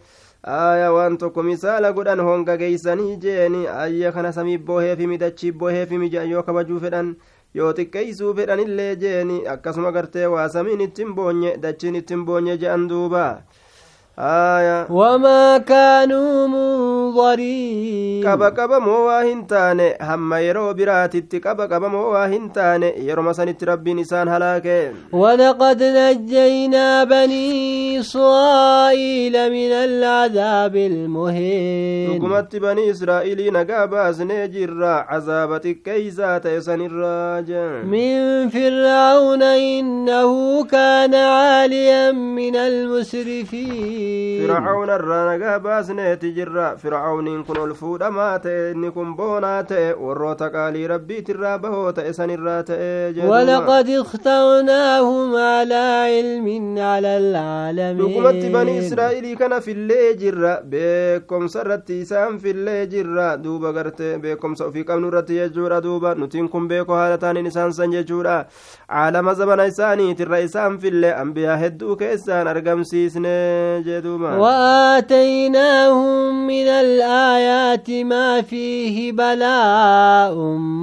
aya 0.43 0.93
waan 0.93 1.19
tokko 1.19 1.43
misaala 1.43 1.93
godhan 1.93 2.21
honga 2.29 2.57
geeysanii 2.57 3.17
jeeni 3.25 3.67
ayya 3.67 4.13
kana 4.13 4.33
samiif 4.33 4.61
booheefimi 4.71 5.19
dachiif 5.19 5.55
booheefimi 5.63 6.11
je'an 6.13 6.31
yoo 6.31 6.43
kabajuu 6.43 6.81
fedhan 6.85 7.15
yoo 7.55 7.73
xiqqeeysuu 7.79 8.35
fedhanillee 8.41 8.97
jeeni 9.03 9.41
akkasuma 9.55 9.93
gartee 9.93 10.27
waa 10.35 10.49
samiin 10.49 10.81
ittiin 10.87 11.15
boonye 11.15 11.57
dachiin 11.63 11.95
ittiin 12.03 12.25
boonye 12.25 12.57
je'an 12.65 12.89
duuba 12.89 13.25
آية. 14.19 14.87
وما 14.91 15.59
كانوا 15.59 16.47
منظرين. 16.47 18.25
كبا 18.25 18.49
كبا 18.49 18.79
موا 18.79 19.47
تاني 19.49 19.95
هم 20.01 20.35
يرو 20.35 20.75
برات 20.75 21.17
كبا 21.17 21.67
كبا 21.67 21.89
موا 21.89 22.27
هنتان 22.27 22.83
يرو 22.83 23.23
مسان 23.23 23.57
تربي 23.57 23.95
نسان 23.95 24.29
هلاك 24.29 24.93
ولقد 25.13 25.83
نجينا 25.83 27.05
بني 27.05 28.01
إسرائيل 28.01 29.33
من 29.53 29.73
العذاب 29.73 30.77
المهين. 30.77 32.17
نقمت 32.17 32.57
بني 32.57 32.91
إسرائيل 32.91 33.53
نقابا 33.53 34.13
سنجر 34.13 34.85
عذاب 34.85 35.59
كيزا 35.59 36.39
تيسان 36.39 36.81
الراجع 36.81 37.83
من 37.83 38.49
فرعون 38.49 39.43
إنه 39.43 40.65
كان 40.65 41.15
عاليا 41.15 42.13
من 42.13 42.57
المسرفين. 42.57 44.08
Fircauna 44.43 44.95
irraa 45.01 45.25
nagaa 45.31 45.59
baasneeti 45.67 46.33
jirra 46.39 46.67
fircauniin 46.83 47.45
kun 47.49 47.59
ol 47.65 47.75
fuudhamaa 47.81 48.39
ta'e 48.47 48.71
inni 48.75 48.91
kun 48.97 49.15
boonaa 49.21 49.63
ta'e 49.73 49.89
warroota 50.07 50.51
qaalii 50.57 50.87
rabbiitirraa 50.95 51.59
bahoo 51.65 51.93
ta'e 51.93 52.13
sanirraa 52.21 52.63
ta'e 52.71 52.91
jedhuuma. 53.17 53.37
ولقد 53.39 53.89
اخترناهم 53.91 55.37
على 55.37 55.85
علم 56.09 56.47
على 56.79 57.13
dhugumatti 57.99 58.47
العالمين 58.49 58.83
israa'ilii 58.83 59.37
kana 59.37 59.61
fillee 59.61 60.15
jirra 60.21 60.53
beekomsa 60.71 61.61
irratti 61.65 62.01
isaan 62.05 62.39
fillee 62.39 62.87
jirra 62.93 63.37
duuba 63.45 63.73
garte 63.73 64.19
beekomsa 64.23 64.65
ofii 64.69 64.85
qabnu 64.85 65.09
irratti 65.13 65.39
jechuudha 65.41 65.81
duuba 65.83 66.15
nutiin 66.15 66.49
kun 66.49 66.69
beeko 66.69 66.95
haala 67.01 67.19
taaniin 67.19 67.47
isaan 67.51 67.73
san 67.73 67.93
jechuudha 67.97 68.37
caalama 68.89 69.35
zabana 69.35 69.67
isaaniitirra 69.73 70.39
isaan 70.49 70.79
fillee 70.79 71.13
ambiyaa 71.23 71.57
hedduu 71.65 71.97
keessaan 72.03 72.49
argamsiisne 72.55 73.35
وآتيناهم 74.41 76.19
من 76.47 76.69
الآيات 76.69 77.91
ما 77.91 78.43
فيه 78.43 79.13
بلاء 79.13 80.35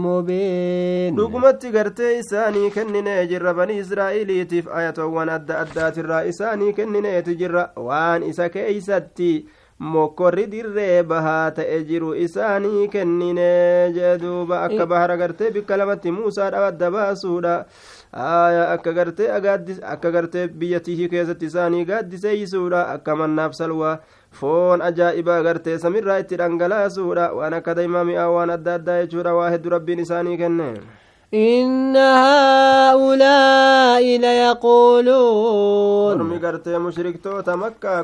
مبين. 0.06 1.16
لقمت 1.20 1.66
قرتي 1.66 2.20
إساني 2.20 2.70
كنن 2.70 3.08
يجر 3.08 3.52
بني 3.54 3.82
إسرائيل 3.82 4.30
يتف 4.30 4.70
آية 4.70 4.94
وان 5.00 5.30
أدى 5.30 5.54
أدات 5.54 5.98
الرئيساني 6.00 6.72
كنن 6.74 7.06
يتجر 7.06 7.70
وان 7.78 8.24
إساك 8.24 8.58
إيساتي 8.58 9.46
mokkorri 9.80 10.46
dirree 10.48 11.04
bahaa 11.04 11.52
ta'e 11.52 11.84
jiru 11.84 12.14
isaanii 12.16 12.88
kennine 12.88 13.48
jee 13.96 14.18
duuba 14.22 14.62
akka 14.64 14.86
bahara 14.88 15.18
gartee 15.18 15.52
bikka 15.52 15.76
gartee 18.16 19.30
agaaddis 19.38 19.80
akka 19.84 20.12
gartee 20.12 20.48
biyya 20.48 20.80
tihii 20.80 21.10
keessatti 21.10 21.46
isaanii 21.46 21.86
gaaddiseeysuudha 21.86 22.84
akka 22.96 23.16
mannaaf 23.16 23.54
salwaa 23.54 23.98
foon 24.40 24.82
ajaa'ibaa 24.82 25.42
gartee 25.44 25.78
samirraa 25.80 26.20
itti 26.24 26.38
dhangalaasuudha 26.44 27.32
waan 27.40 27.54
akka 27.54 27.76
daymaa 27.76 28.04
mi'aa 28.12 28.30
waan 28.38 28.50
adda 28.50 28.76
addaa 28.80 29.00
jechuudha 29.02 29.34
waa 29.40 29.50
hedduu 29.56 29.70
rabbiin 29.78 30.00
isaanii 30.00 30.38
kenne 30.38 30.70
إن 31.36 31.98
هؤلاء 31.98 34.04
ليقولون 34.18 36.18
مكة 37.56 38.02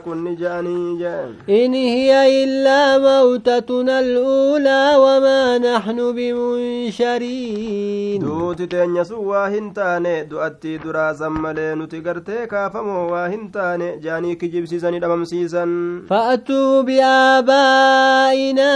إن 1.50 1.74
هي 1.74 2.44
إلا 2.44 2.98
موتتنا 2.98 4.00
الأولى 4.00 4.94
وما 4.98 5.58
نحن 5.58 6.12
بمنشرين 6.16 8.22
دوت 8.22 8.62
تنيا 8.62 9.04
هنتاني 9.48 10.24
دواتي 10.24 10.78
درا 10.78 11.12
زمالي 11.14 11.76
نتقرتي 11.76 12.46
كافمو 12.46 13.14
وهنتاني 13.14 13.98
جاني 13.98 14.36
كجيب 14.36 14.66
سيزاني 14.66 15.00
دمام 15.00 15.26
سيزان 15.26 16.02
فأتوا 16.10 16.82
بآبائنا 16.82 18.72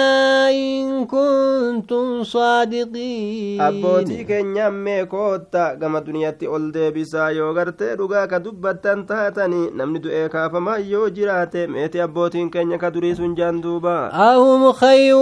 إن 0.49 1.05
كنتم 1.05 2.23
صادقين 2.23 3.61
أبوتي 3.61 4.23
keenyaan 4.45 4.73
mee 4.73 5.05
kootta 5.05 5.75
gama 5.79 6.01
duniyaatti 6.05 6.47
ol 6.47 6.69
deebisaa 6.73 7.29
yoo 7.31 7.53
gartee 7.53 7.95
dhugaa 7.97 8.27
ka 8.27 8.39
dubbattan 8.39 9.05
taatanii 9.05 9.71
namni 9.79 9.99
du'ee 10.03 10.29
kaafamaa 10.29 10.77
yoo 10.77 11.09
jiraate 11.09 11.67
meeti 11.67 12.01
abbootiin 12.05 12.49
keenya 12.51 12.77
ka 12.77 12.91
durii 12.93 13.15
sun 13.15 13.35
jaan 13.35 13.61
duuba 13.63 13.95
أهم 14.13 14.71
خير 14.71 15.15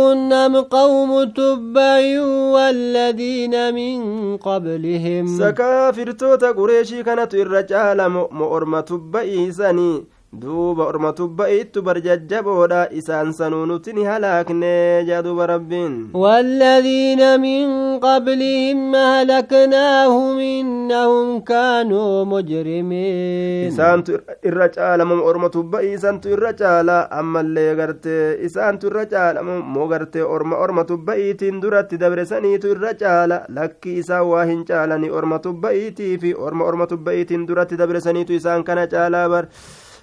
أم 0.46 0.56
قوم 0.62 1.24
تبع 1.24 2.20
والذين 2.54 3.74
من 3.76 4.38
قبلهم 4.38 5.26
sakaafirtoota 5.40 6.54
qureeshii 6.54 7.04
kanatu 7.04 7.38
irra 7.38 7.64
caalamu 7.64 8.28
mo 8.32 8.50
orma 8.52 8.84
tubba'iisanii 8.84 10.06
duuba 10.42 10.86
orma 10.90 11.12
tubba'iittu 11.14 11.82
barjajjaboodha 11.88 12.80
isaan 13.00 13.34
sanuu 13.40 13.66
nuti 13.70 13.94
ni 13.94 14.04
halaakne 14.10 15.06
jaa 15.10 15.22
duuba 15.26 15.46
rabbiin 15.48 15.94
والذين 16.14 17.22
من 17.42 17.66
قبلهم 18.00 18.96
أهلكناهم 18.96 20.38
إنهم 20.40 21.40
كانوا 21.40 22.26
مجرمين 22.26 23.70
isaantu 23.70 24.18
irra 24.50 24.68
caalamu 24.76 25.22
orma 25.30 25.50
tubba'iisantu 25.56 26.34
irra 26.36 26.52
caala 26.62 26.98
ammallee 27.20 27.76
gartee 27.76 28.38
isaantu 28.48 28.88
irra 28.90 29.06
caalamu 29.14 29.62
moo 29.76 29.88
gartee 29.94 30.26
orma 30.36 30.56
orma 30.66 30.84
tubba'iitiin 30.92 31.62
duratti 31.62 31.98
dabresaniitu 32.04 32.74
irra 32.74 32.94
caala 33.04 33.38
lakki 33.60 33.94
isaan 34.02 34.26
waa 34.32 34.46
hin 34.52 34.66
caalani 34.72 35.10
orma 35.20 35.40
tubba'iitii 35.46 36.18
fi 36.26 36.34
orma 36.48 36.66
orma 36.72 36.88
tubba'iitiin 36.94 37.48
duratti 37.48 37.78
dabresaniitu 37.84 38.34
isaan 38.40 38.64
kana 38.64 38.88
caalaa 38.96 39.28
bar 39.36 39.46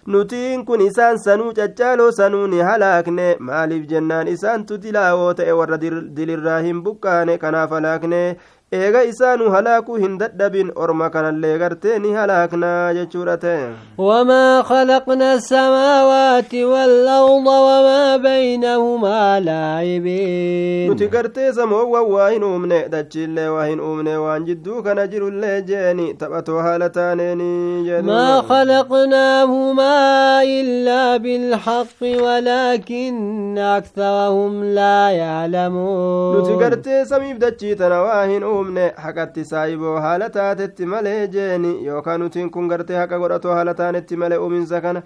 nutiin 0.07 0.65
kun 0.67 0.81
isaan 0.81 1.19
sanuu 1.19 1.53
caccaaloo 1.55 2.11
sanuu 2.13 2.47
ni 2.47 2.59
halaakne 2.69 3.37
maaliif 3.49 3.85
jennaan 3.91 4.29
isaantu 4.29 4.79
dilaawoo 4.83 5.35
ta'e 5.41 5.53
warra 5.61 5.79
dilirraa 6.17 6.59
hin 6.67 6.83
buqqaane 6.87 7.39
kanaaf 7.45 7.71
halaakne 7.79 8.21
eega 8.79 9.01
isaanu 9.05 9.51
halaakuu 9.51 9.97
hin 10.03 10.19
dadhabin 10.19 10.69
orma 10.85 11.09
kanallee 11.15 11.57
gartee 11.59 11.99
ni 12.03 12.13
halaaknaa 12.19 12.93
jechuudha 12.99 13.37
ta'e 13.45 13.71
وما 13.99 14.63
خلقنا 14.63 15.35
السماوات 15.35 16.55
والأرض 16.55 17.47
وما 17.47 18.17
بينهما 18.17 19.41
لاعبين 19.41 20.91
nuti 20.91 21.09
gartee 21.09 21.53
samoowwan 21.53 22.05
waa 22.13 22.29
hin 22.31 22.45
uumne 22.45 22.89
dachiillee 22.89 23.49
waa 23.49 23.65
hin 23.67 23.81
uumne 23.81 24.17
waan 24.17 24.45
jidduu 24.45 24.83
kana 24.83 25.07
jirullee 25.07 25.63
jeeni 25.63 26.15
taphatoo 26.15 26.59
haala 26.63 26.89
taaneeni 26.91 27.81
ما 28.03 28.43
خلقناهما 28.43 29.95
إلا 30.43 31.17
بالحق 31.17 32.01
ولكن 32.03 33.59
أكثرهم 33.59 34.65
لا 34.65 35.11
يعلمون 35.11 36.37
nuti 36.37 36.57
gartee 36.57 37.05
samiif 37.05 37.39
dachii 37.39 37.75
tana 37.77 38.01
waa 38.03 38.25
hin 38.27 38.45
uumne 38.45 38.60
haqatti 39.05 39.45
saayiboo 39.45 39.97
haala 40.07 40.29
taatetti 40.31 40.87
malee 40.87 41.27
jeeni 41.35 41.73
yookaan 41.87 42.21
nutiin 42.21 42.51
kun 42.51 42.69
gartee 42.69 42.97
haqa 42.97 43.19
godhatoo 43.23 43.55
haala 43.59 43.75
taanetti 43.75 44.17
malee 44.17 44.39
uuminsa 44.45 44.81
kana 44.81 45.03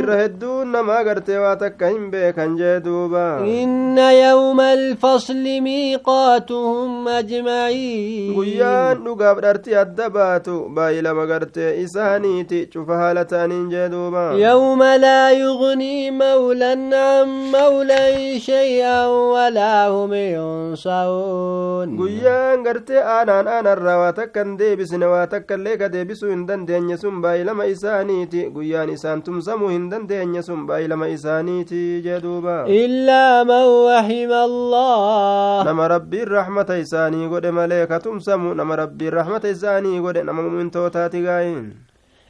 irra 0.00 0.16
hedduun 0.22 0.68
namaa 0.76 1.02
gartee 1.04 1.38
waa 1.44 1.56
takka 1.62 1.86
hin 1.94 2.10
beekan 2.10 2.56
jee 2.60 2.80
duuba 2.84 3.24
إن 3.44 3.98
يوم 3.98 4.60
الفصل 4.60 5.44
ميقاتهم 5.60 7.08
أجمعين 7.08 8.34
guyyaan 8.34 9.04
dhugaaf 9.04 9.38
dharti 9.44 9.76
adda 9.82 10.08
baatu 10.10 10.54
baay'ee 10.76 11.02
lama 11.06 11.26
gartee 11.26 11.70
isaaniiti 11.84 12.66
cufa 12.72 12.96
haala 13.02 13.24
ta'aniin 13.24 13.68
jee 13.70 13.88
duuba 13.94 14.24
يوم 14.32 14.82
لا 14.82 15.30
يغني 15.30 16.10
مولا 16.10 16.72
عن 16.94 17.28
مولا 17.52 18.38
شيئا 18.38 19.06
ولا 19.06 19.88
هم 19.88 20.12
ينصرون 20.14 21.96
guyyaan 21.98 22.62
gartee 22.64 22.93
gartee 22.94 23.10
aanaan 23.12 23.48
aanarraa 23.48 23.98
waa 23.98 24.12
takka 24.18 24.42
hin 24.44 24.56
deebisne 24.58 25.06
waa 25.12 25.26
takka 25.26 25.54
illee 25.58 25.76
ka 25.80 25.88
deebisuu 25.92 26.30
hin 26.30 26.46
dandeenye 26.48 26.96
sun 26.96 27.20
baay'ilama 27.24 27.64
isaaniiti 27.74 28.44
guyyaan 28.54 28.90
isaan 28.94 29.22
tumsamuu 29.28 29.68
hin 29.74 29.88
dandeenye 29.90 30.42
sun 30.48 30.66
baay'ilama 30.68 31.08
isaaniiti 31.14 31.80
jee 32.04 32.20
duuba 32.26 32.56
illaa 32.80 33.44
man 33.50 33.66
wahima 33.86 34.42
allah 34.48 35.64
nama 35.70 35.88
rabbiin 35.94 36.28
rahmata 36.36 36.76
isaanii 36.84 37.28
godhe 37.34 37.50
malee 37.60 37.86
ka 37.86 38.00
tumsamu 38.06 38.54
nama 38.54 38.76
rabbiin 38.84 39.12
rahmata 39.20 39.48
isaanii 39.56 40.00
godhe 40.06 40.22
nama 40.30 40.42
mumintootaati 40.48 41.22
gaayin 41.26 41.66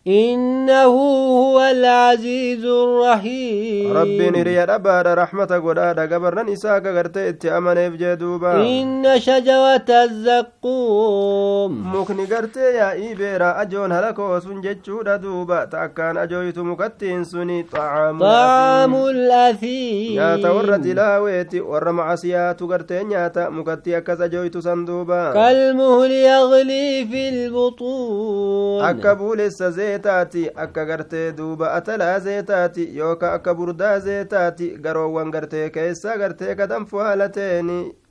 إنه 0.07 0.85
هو 0.85 1.61
العزيز 1.61 2.65
الرحيم. 2.65 3.97
ربين 3.97 4.43
ريا 4.43 4.65
دبار 4.65 5.19
رحمة 5.19 5.45
قدادا 5.65 6.15
قبرنا 6.15 6.53
إساك 6.53 6.87
قرتي 6.87 7.29
اتأمن 7.29 7.89
بجدوبا 7.89 8.53
إن 8.63 9.21
شجرة 9.21 9.85
الزقوم. 10.05 11.73
مكني 11.97 12.25
قرتي 12.25 12.61
يا 12.61 12.93
إيبيرا 12.93 13.63
أجون 13.63 13.93
هلكو 13.93 14.39
سنججو 14.39 15.03
دوبا 15.03 15.65
تأكان 15.65 16.17
أجويت 16.17 16.59
مكتين 16.59 17.25
سني 17.25 17.63
طعام 17.63 18.21
طعام 18.21 18.95
الأثيم. 18.95 20.21
يا 20.21 20.37
تور 20.37 20.77
تلاويتي 20.77 21.61
ور 21.61 21.93
معسيات 21.93 22.63
قرتي 22.63 23.05
نياتا. 23.05 23.49
مكتي 23.49 23.97
أكس 23.97 24.21
أجويت 24.21 24.59
سندوبا. 24.59 25.33
كالمهل 25.33 26.11
يغلي 26.11 27.07
في 27.11 27.29
البطون. 27.29 28.85
أكبول 28.85 29.41
السزي 29.41 29.94
zeetaati 29.95 30.49
akka 30.57 30.85
gartee 30.85 31.33
duuba 31.37 31.73
atalaa 31.75 32.19
zeetaati 32.21 32.85
yookaan 32.99 33.35
akka 33.35 33.55
burdaa 33.55 33.99
zeetaati 34.07 34.69
garoowwan 34.87 35.31
gartee 35.31 35.71
keessaa 35.71 36.17
gartee 36.19 36.55
ka 36.55 36.67
danfu 36.67 36.99
haala 36.99 37.29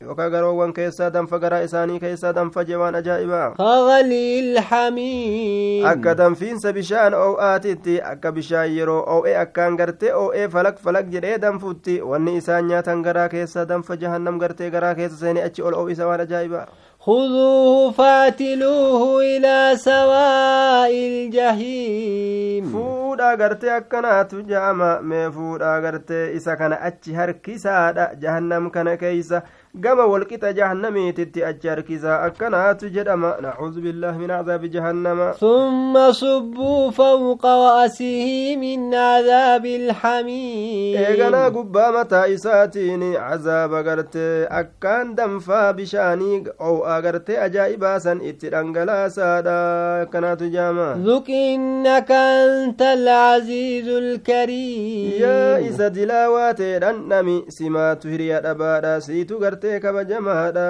yookaan 0.06 0.32
garoowwan 0.36 0.74
keessaa 0.78 1.10
danfa 1.16 1.40
garaa 1.44 1.60
isaanii 1.68 2.00
keessaa 2.04 2.34
danfa 2.40 2.64
jewaan 2.70 2.96
ajaa'ibaa 3.00 3.48
akka 5.92 6.16
danfiinsa 6.22 6.74
bishaan 6.78 7.14
oo'aatitti 7.22 7.98
akka 8.14 8.32
bishaan 8.38 8.76
yeroo 8.78 9.02
oo'e 9.18 9.36
akkaan 9.44 9.78
gartee 9.82 10.14
oo'ee 10.22 10.48
falak 10.56 10.80
falak 10.88 11.12
jedhee 11.18 11.38
danfutti 11.48 12.00
wanni 12.14 12.38
isaan 12.42 12.68
nyaatan 12.72 13.04
garaa 13.10 13.28
keessaa 13.36 13.66
danfa 13.74 14.00
jahannam 14.06 14.40
gartee 14.46 14.72
garaa 14.78 14.96
keessa 15.02 15.18
seenee 15.26 15.44
achi 15.50 15.62
ol 15.70 15.80
oo'isa 15.84 16.08
waan 16.12 16.26
ajaa'ibaa 16.28 16.66
خذوه 17.04 17.92
فاتلوه 17.92 19.22
إلى 19.22 19.72
سواء 19.76 20.92
الجحيم 21.64 22.72
فودا 22.72 23.34
غرتي 23.36 23.78
أكنات 23.78 24.36
جاما 24.36 25.02
مي 25.02 25.32
فودا 25.32 25.80
غرتي 25.80 26.36
إسا 26.38 26.54
كان 26.56 26.74
أتشي 26.74 27.16
هركي 27.16 27.58
سادا 27.58 28.14
جهنم 28.22 28.70
كان 28.70 28.96
كيسا 28.96 29.44
gama 29.76 30.06
walqixa 30.06 30.54
jahannamiititti 30.54 31.44
achi 31.44 31.68
harkisaa 31.68 32.18
akkanaatu 32.26 32.90
jedhama 32.96 33.30
nacuudu 33.46 33.82
billaahi 33.86 34.20
min 34.24 34.28
cadaabi 34.32 34.70
jahannama 34.76 35.30
summa 35.40 36.04
subbuu 36.14 36.92
fawqa 36.98 37.54
wa'asihi 37.62 38.54
min 38.64 38.84
cadaabi 38.92 39.72
ilxamiim 39.78 41.00
eeganaa 41.06 41.50
gubbaa 41.56 41.88
mataa 41.96 42.28
isaatiin 42.34 43.06
cazaaba 43.16 43.82
gartee 43.88 44.46
akkaan 44.60 45.16
danfaa 45.22 45.74
bishaanii 45.80 46.44
ow'aa 46.74 47.00
gartee 47.08 47.40
ajaa'ibaasan 47.48 48.22
itti 48.34 48.54
dhangalaasaadha 48.56 49.58
akkanaatu 50.06 50.52
jaama 50.58 50.88
ذق 51.10 51.30
إنك 51.30 52.12
أنت 52.12 52.82
العزيز 52.82 53.88
الكريم 53.88 55.22
yaa 55.24 55.58
isa 55.72 55.90
dilaawaa 55.90 56.54
dhandhami 56.54 57.42
simaatu 57.50 58.08
hiriya 58.14 58.42
dhabaadha 58.42 58.96
siitu 59.02 59.40
gartee 59.64 59.80
kabajamaadha 59.80 60.70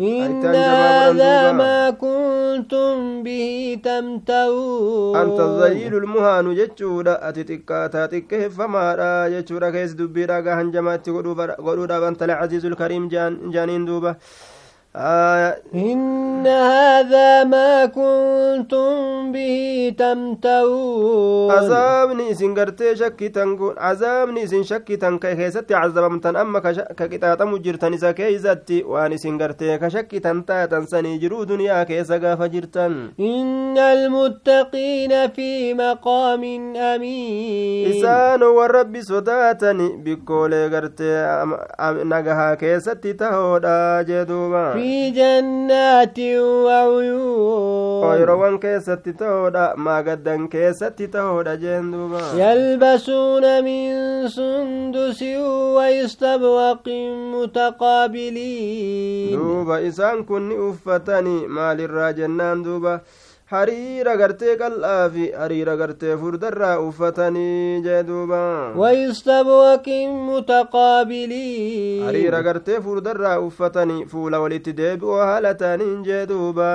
إن 0.00 0.44
هذا 0.44 1.52
ما 1.52 1.90
كنتم 1.90 3.22
به 3.22 3.78
تمترون. 3.84 5.16
أنت 5.16 5.40
الظليل 5.40 5.94
المهان 5.94 6.54
جتشودا. 6.54 7.28
أتي 7.28 7.44
تكاتا 7.44 8.06
تكهفمادا 8.06 9.28
جتشودا 9.28 9.70
كيس 9.70 9.92
دبيدا. 9.92 10.40
غاهن 10.40 10.70
جماعتي 10.70 11.10
قدودا 11.10 12.00
بنت 12.00 12.22
العزيز 12.22 12.66
الكريم 12.66 13.08
جان 13.08 13.50
جانين 13.50 13.84
دوبا. 13.84 14.16
آه 14.98 15.56
إن 15.74 16.46
هذا 16.46 17.44
ما 17.44 17.86
كنتم 17.86 19.32
به 19.32 19.94
تمترون. 19.98 21.50
عذابني 21.50 22.30
إسن 22.30 22.54
قرتي 22.54 22.96
شكي 22.96 23.28
تنقون. 23.28 23.74
عذابني 23.78 24.44
إسن 24.44 24.62
شكي 24.62 24.96
تنكي 24.96 25.34
كيستي 25.34 25.74
عذابمتن 25.74 26.36
أما 26.36 26.58
كقطاطة 26.98 27.44
مجرتن 27.44 27.94
إسا 27.94 28.10
كيزتي 28.12 28.82
وان 28.82 29.12
إسن 29.12 29.42
قرتي 29.42 29.78
كشكي 29.78 30.18
تنتاتا 30.18 30.84
سني 30.84 31.18
جرو 31.18 31.44
دنيا 31.44 31.82
كيسا 31.82 32.18
قاف 32.18 32.42
جرتن. 32.42 33.10
إن 33.20 33.78
المتقين 33.78 35.28
في 35.28 35.74
مقام 35.74 36.44
أمين. 36.76 37.90
إسان 37.90 38.42
والرب 38.42 39.00
صداتني 39.00 39.88
بكولي 40.04 40.76
قرتي 40.76 41.44
نقها. 41.80 42.54
كيستي 42.54 43.12
تهودا 43.12 44.02
جدوبا. 44.02 44.72
في 44.72 44.85
جنات 45.14 46.18
وعيون 46.66 48.04
يلبسون 52.38 53.64
من 53.64 53.88
سندس 54.28 55.22
واستبرق 55.76 56.86
متقابلين 57.34 59.36
isaan 59.86 60.18
kun 60.28 60.42
ni 60.48 60.56
uffatanii 60.68 61.46
maalirraa 61.56 62.12
jennaan 62.18 62.62
duuba 62.64 62.92
hariira 63.50 64.14
gartee 64.20 64.54
qal'aa 64.60 65.08
fi 65.14 65.24
hariira 65.40 65.74
gartee 65.80 66.14
furdarraa 66.22 66.78
uffatanii 66.86 67.82
jee 67.84 68.00
duuba 68.08 68.40
ويستبرق 68.76 69.86
متقابلين 70.30 72.02
hariira 72.06 72.40
gartee 72.42 72.80
furdarraa 72.86 73.38
uffatanii 73.40 74.04
fuula 74.14 74.40
walitti 74.44 74.72
deebi'oo 74.80 75.20
haala 75.20 75.54
ta'aniin 75.54 76.02
jee 76.08 76.26
duuba 76.26 76.70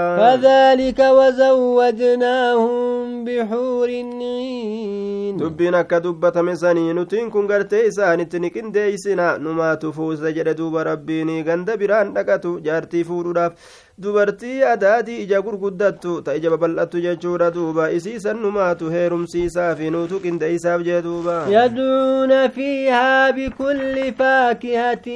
وزوجناهم 1.17 3.25
بحور 3.25 3.89
عين 3.89 5.37
dubbiin 5.39 5.75
akka 5.75 5.99
dubbatame 6.03 6.55
sanii 6.55 6.93
nutiin 6.93 7.29
kun 7.31 7.47
gartee 7.47 7.85
isaanitti 7.91 8.39
ni 8.39 8.49
qindeeysina 8.55 9.37
numaatu 9.37 9.93
fuusa 9.93 10.31
jedhe 10.37 10.53
duuba 10.57 10.83
rabbiin 10.83 11.43
ganda 11.43 11.77
biraan 11.77 12.13
dhaqatu 12.15 12.59
jaartii 12.67 13.03
fuudhuudhaaf 13.03 13.53
dubartii 13.97 14.63
adaadii 14.63 15.17
ija 15.23 15.41
gurguddattu 15.41 16.21
ta 16.21 16.35
ija 16.35 16.49
babal'attu 16.49 16.99
jechuudha 17.01 17.51
duuba 17.51 17.89
isiisan 17.91 18.37
numaatu 18.41 18.89
heerumsiisaa 18.89 19.75
fi 19.75 19.89
nuutu 19.91 20.19
qindeeysaaf 20.19 20.81
jee 20.83 21.01
duuba 21.01 21.45
يدعون 21.49 22.47
فيها 22.49 23.31
بكل 23.31 24.13
فاكهة 24.13 25.07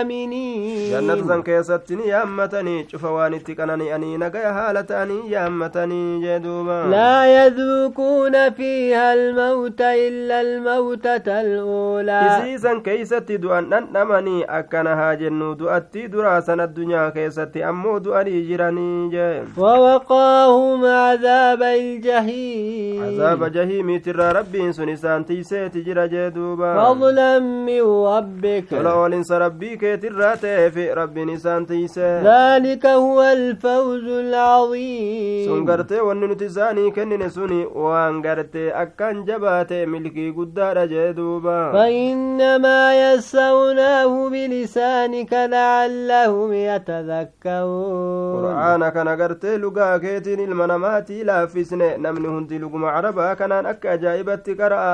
آمنين 0.00 0.90
jannata 0.90 1.24
san 1.28 1.42
keessatti 1.42 1.96
ni 1.96 2.08
yaammatanii 2.08 2.84
cufa 2.90 3.10
waan 3.10 3.34
itti 3.34 3.54
qanani'anii 3.54 4.18
nagaya 4.18 4.52
haala 4.52 4.82
ta'anii 4.82 5.30
yaammatanii 5.32 6.20
jee 6.20 6.38
duuba 6.40 6.86
لا 6.90 7.46
يذوقون 7.46 8.50
فيها 8.50 9.14
الموت 9.14 9.80
إلا 9.80 10.40
الموتة 10.40 11.40
الأولى 11.40 12.20
isiisan 12.26 12.80
keeysatti 12.82 13.38
du'an 13.38 13.70
dhandhamanii 13.70 14.44
akkana 14.48 14.96
haa 14.96 15.16
jennu 15.16 15.54
du'attii 15.54 16.08
duraasan 16.08 16.60
addunyaa 16.60 17.10
keessatti 17.10 17.62
ammoo 17.62 18.00
du'anii 18.06 18.42
jiranii 18.48 19.10
jee 19.14 19.42
ووقاهم 19.58 20.84
عذاب 20.84 21.62
الجحيم 21.62 23.02
عذاب 23.04 23.52
جهيميتirraa 23.52 24.32
rabbiin 24.38 24.72
sun 24.78 24.88
isaan 24.96 25.24
tiiseeti 25.24 25.82
jira 25.86 26.08
jee 26.14 26.30
duuba 26.36 26.70
فضلا 26.82 27.38
من 27.38 27.82
ربك 28.06 28.68
tola 28.70 28.92
oolinsa 29.02 29.38
rabbii 29.44 29.76
keetirraa 29.82 30.36
ta'eef 30.44 30.76
rabbiin 31.00 31.28
isaan 31.36 31.66
tiise 31.66 32.06
ذلك 32.24 32.86
هو 32.86 33.22
الفوز 33.22 34.04
sun 34.04 34.24
العظيم 34.26 35.66
gartee 35.66 36.00
wanni 36.08 36.26
nuti 36.28 36.44
isaanii 36.50 36.90
kennine 36.96 37.30
suni 37.30 37.60
waan 37.84 38.22
gartee 38.26 38.72
akkaan 38.82 39.24
jabaate 39.28 39.86
milkii 39.86 40.30
guddaadha 40.38 40.86
jee 40.92 41.12
duuba 41.18 41.56
فإنما 41.72 42.80
يسرناه 43.04 44.28
بلسانك 44.28 45.32
لعلهم 45.32 46.52
يتذكرون 46.52 47.95
qur'aana 48.36 48.90
kana 48.96 49.16
gartee 49.16 49.58
lugaa 49.58 49.98
keetiin 50.04 50.40
ilma 50.48 50.66
namaatii 50.72 51.24
laaffisne 51.30 51.88
namni 51.98 52.28
hundi 52.34 52.58
luguma 52.58 52.92
carabaa 52.96 53.36
kanaan 53.36 53.66
akka 53.72 53.90
ajaa'ibatti 53.96 54.54
qara'a. 54.60 54.92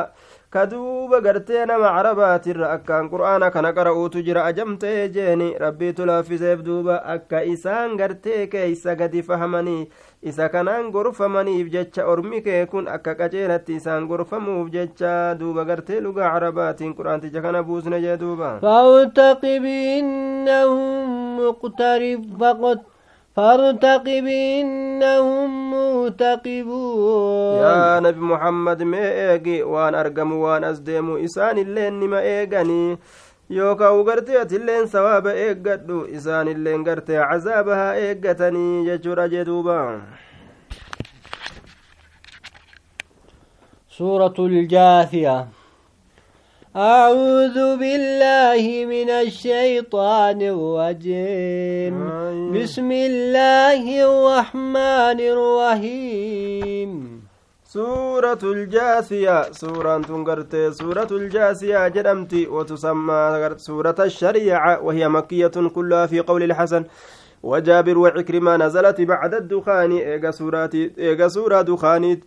Kaduuba 0.52 1.20
gartee 1.24 1.64
nama 1.66 1.90
carabaatirra 1.96 2.66
akkaan 2.76 3.06
qur'aana 3.12 3.50
kana 3.52 3.70
qara'uutu 3.78 4.20
jira 4.26 4.44
ajamtee 4.50 5.08
jeeni 5.14 5.46
rabbiitu 5.62 6.06
laaffiseef 6.10 6.60
duuba 6.66 6.96
akka 7.14 7.40
isaan 7.52 7.96
gartee 8.00 8.46
keeysa 8.54 8.94
gadi 9.00 9.22
fahamanii 9.28 9.88
isa 10.32 10.48
kanaan 10.52 10.90
gorfamaniif 10.96 11.72
jecha 11.76 12.04
ormi 12.14 12.42
kee 12.48 12.60
kun 12.74 12.88
akka 12.96 13.14
qaceelatti 13.22 13.78
isaan 13.80 14.06
gorfamuuf 14.12 14.68
jecha 14.76 15.14
duuba 15.40 15.64
gartee 15.72 16.00
lugaa 16.08 16.30
carabaatiin 16.36 16.94
quraanticha 17.00 17.40
kana 17.48 17.62
buusne 17.62 18.00
jee 18.04 18.16
duuba. 18.20 18.52
Fawtaqib 18.60 19.64
muqtarib 21.40 22.28
faqot 22.38 22.84
فارتقب 23.36 24.26
إنهم 24.26 25.70
مرتقبون 25.70 27.56
يا 27.62 28.00
نبي 28.00 28.20
محمد 28.20 28.82
ما 28.82 29.32
إيجي 29.32 29.62
وان 29.62 29.94
أرقم 29.94 30.32
وان 30.32 30.64
أزديم 30.64 31.16
إسان 31.24 31.58
اللين 31.58 32.98
yookaan 33.52 33.98
ugartee 34.00 34.38
ati 34.40 34.54
illeen 34.56 34.86
sawaaba 34.88 35.32
eeggadhu 35.44 35.96
isaan 36.18 36.48
illeen 36.48 36.84
gartee 36.84 37.18
cazaaba 37.30 37.76
haa 37.80 37.94
eeggatanii 38.08 38.84
jechuudha 38.88 39.28
jee 39.28 39.44
duuba 39.44 39.78
سورة 43.98 44.34
الجاثية 44.38 45.46
أعوذ 46.76 47.76
بالله 47.76 48.64
من 48.88 49.10
الشيطان 49.10 50.40
الرجيم. 50.40 51.96
بسم 52.56 52.90
الله 52.92 53.84
الرحمن 54.08 55.18
الرحيم. 55.20 56.90
سورة 57.64 58.38
الجاثية 58.42 59.52
سورة 59.52 59.98
تنقرت 59.98 60.56
سورة 60.72 61.08
الجاثية 61.10 61.88
جدمتي 61.88 62.46
وتسمى 62.46 63.50
سورة 63.56 63.96
الشريعة 64.00 64.80
وهي 64.82 65.08
مكية 65.08 65.56
كلها 65.74 66.06
في 66.06 66.20
قول 66.20 66.42
الحسن. 66.42 66.84
وجابر 67.42 67.98
وعكرمة 67.98 68.56
نزلت 68.56 69.00
بعد 69.00 69.34
الدخان. 69.34 69.92
إيغا 69.92 71.28
سورة 71.28 71.62
دخاني 71.62 72.20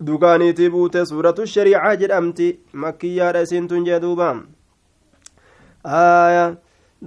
dukaaniitii 0.00 0.70
buute 0.70 1.06
suuratu 1.06 1.46
shariicaa 1.46 1.96
jedhamti 1.96 2.48
makkiyyaadha 2.72 3.40
isiintun 3.46 3.84
jee 3.84 4.00
duuba 4.00 4.28
aya 5.84 6.56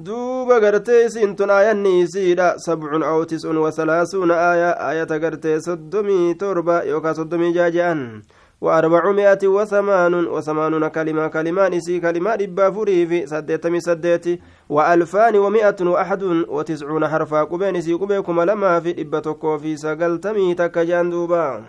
duuba 0.05 0.59
gartee 0.59 1.05
isiintun 1.05 1.49
aayanni 1.49 1.99
isiidha 2.01 2.59
sabcun 2.65 3.03
aw 3.03 3.25
tis'un 3.25 3.57
wasalaasuuna 3.57 4.35
aaya 4.49 4.69
aayata 4.87 5.19
gartee 5.19 5.61
soddomii 5.61 6.35
torba 6.35 6.83
yookaa 6.83 7.13
soddomii 7.13 7.53
jaaje'an 7.53 8.21
وأربعمائة 8.61 9.47
وثمان 9.47 10.13
وثمانون 10.13 10.87
كلمة 10.87 11.27
كلمان 11.27 11.73
إسي 11.73 11.99
كلمة 11.99 12.33
إبا 12.33 12.71
فريف 12.71 13.29
سدتمي 13.29 13.79
سدتي 13.79 14.39
وألفان 14.69 15.35
ومائة 15.35 15.75
وأحد 15.81 16.23
وتسعون 16.23 17.07
حرفا 17.07 17.43
قبين 17.43 17.75
إسي 17.75 17.93
قبيكم 17.93 18.41
لما 18.41 18.79
في 18.79 19.01
إبا 19.01 19.19
تكو 19.19 19.57
في 19.57 19.77
سقلتمي 19.77 20.55
تكجان 20.55 21.09
دوبا 21.09 21.63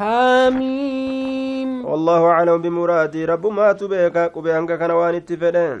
حميم. 0.00 1.70
والله 1.84 2.24
أعلم 2.24 2.62
بمرادي 2.62 3.24
رب 3.24 3.46
ما 3.46 3.72
تبيك 3.72 4.18
قبيانك 4.18 4.78
كان 4.78 4.90
وان 4.90 5.24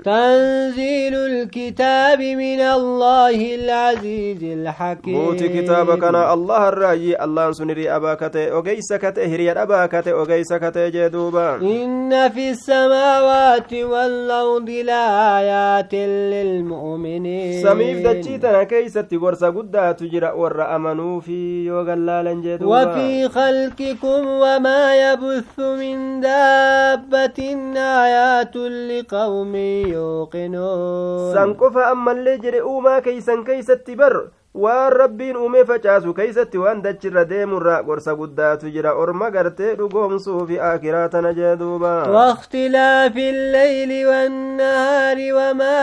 تنزيل 0.04 1.14
الكتاب 1.14 2.20
من 2.20 2.60
الله 2.60 3.54
العزيز 3.54 4.42
الحكيم. 4.42 5.14
موتي 5.24 5.48
كتابك 5.48 6.04
أنا 6.04 6.34
الله 6.34 6.68
الرأي 6.68 7.24
الله 7.24 7.52
سنري 7.52 7.90
أباكته 7.96 8.58
أغيسك 8.58 9.00
تهري 9.16 9.52
أباكته 9.52 10.10
أغيسك 10.22 10.60
تجدوبا 10.74 11.56
إن 11.56 12.28
في 12.28 12.50
السماوات 12.50 13.72
والأرض 13.74 14.70
لآيات 14.70 15.94
للمؤمنين. 16.34 17.62
سميف 17.62 18.06
دجيتنا 18.06 18.62
كيستي 18.62 19.16
ورسا 19.16 19.48
قدا 19.50 19.92
تجرى 19.92 20.30
ور 20.36 20.76
أمنوا 20.76 21.20
في 21.20 21.66
يوغلالا 21.66 22.32
جدوبا. 22.32 22.70
وفي 22.70 23.28
خلقكم 23.28 24.09
ربكم 24.10 24.26
وما 24.26 24.82
يبث 25.12 25.58
من 25.58 26.20
دابة 26.20 27.38
آيات 27.76 28.56
لقوم 28.56 29.54
يوقنون 29.94 31.34
سنقف 31.34 31.76
أما 31.76 32.12
اللي 32.12 32.36
جري 32.38 32.60
أوما 32.60 32.98
كيسا 32.98 33.44
كيسا 33.46 33.74
تبر 33.74 34.28
waan 34.54 34.92
rabbiin 34.92 35.36
uumee 35.36 35.64
facaasu 35.64 36.12
keeysatti 36.14 36.58
waan 36.58 36.80
dachirra 36.82 37.22
deemurraa 37.32 37.82
gorsa 37.82 38.14
guddaatu 38.20 38.70
jira 38.76 38.94
orma 39.02 39.28
gartee 39.30 39.74
dhugoomsuu 39.78 40.46
fi 40.46 40.58
akiraa 40.60 41.08
tana 41.08 41.32
jee 41.34 41.56
duuba 41.56 41.92
واختلاف 42.10 43.16
الليل 43.16 44.06
والنهار 44.06 45.16
وما 45.34 45.78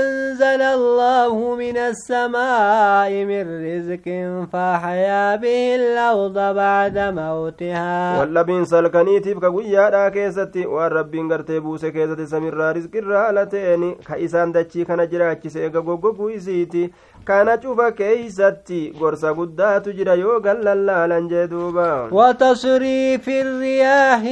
أنزل 0.00 0.62
الله 0.62 1.54
من 1.56 1.76
السماء 1.76 3.10
من 3.24 3.44
رزق 3.64 4.06
فأحيا 4.52 5.36
به 5.36 5.74
الأرض 5.74 6.54
بعد 6.54 6.98
موتها 6.98 8.20
واللبين 8.20 8.64
سلكنيتيف 8.64 9.38
كقويا 9.38 10.08
كيستي 10.08 10.66
waan 10.66 10.92
rabbiin 10.92 11.28
gartee 11.28 11.60
buuse 11.60 11.90
keessatti 11.92 12.26
samirraa 12.26 12.72
rizqirraa 12.72 13.26
alateeni 13.28 13.96
ka 14.04 14.16
isaan 14.18 14.52
dachii 14.52 14.84
kana 14.84 15.06
jiraachise 15.06 15.64
ega 15.66 15.80
goggoguu 15.80 16.28
isiiti 16.30 16.92
kana 17.28 17.56
cufa 17.62 17.86
keeysatti 17.98 18.80
gorsa 18.98 19.32
guddaatu 19.38 19.92
jira 19.98 20.14
yoo 20.14 20.40
gallallaalan 20.40 21.28
jee 21.32 21.46
duuba 21.52 22.08
وتصريف 22.12 23.28
الرياح 23.28 24.22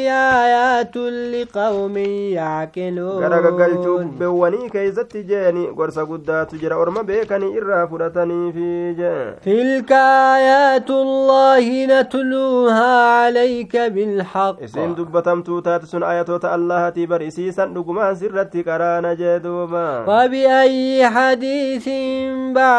آيات 0.43 0.97
لقوم 0.97 1.97
يعقلون 2.39 3.21
garagagalchuu 3.23 3.99
bubbewwanii 3.99 4.71
keeysatti 4.75 5.23
jeeni 5.31 5.67
gorsa 5.77 6.05
guddaatu 6.05 6.57
jira 6.63 6.77
orma 6.77 7.03
beekanii 7.03 7.53
irraa 7.59 7.87
fudhataniifi 7.87 8.95
jee 9.01 9.35
تلك 9.45 9.93
آيات 10.37 10.91
الله 10.91 11.87
نتلوها 11.87 12.93
عليك 13.25 13.77
بالحق 13.77 14.57
isiin 14.65 14.95
dubbatamtuu 14.97 15.61
taate 15.63 15.87
sun 15.87 16.03
ayatoota 16.03 16.53
allahatii 16.53 17.07
bar 17.07 17.23
isiisan 17.23 17.75
dhugumaan 17.75 18.17
sirratti 18.17 18.63
qaraana 18.65 19.15
jee 19.17 19.39
duuba 19.41 20.05
وبأي 20.09 21.07
حديث 21.09 21.89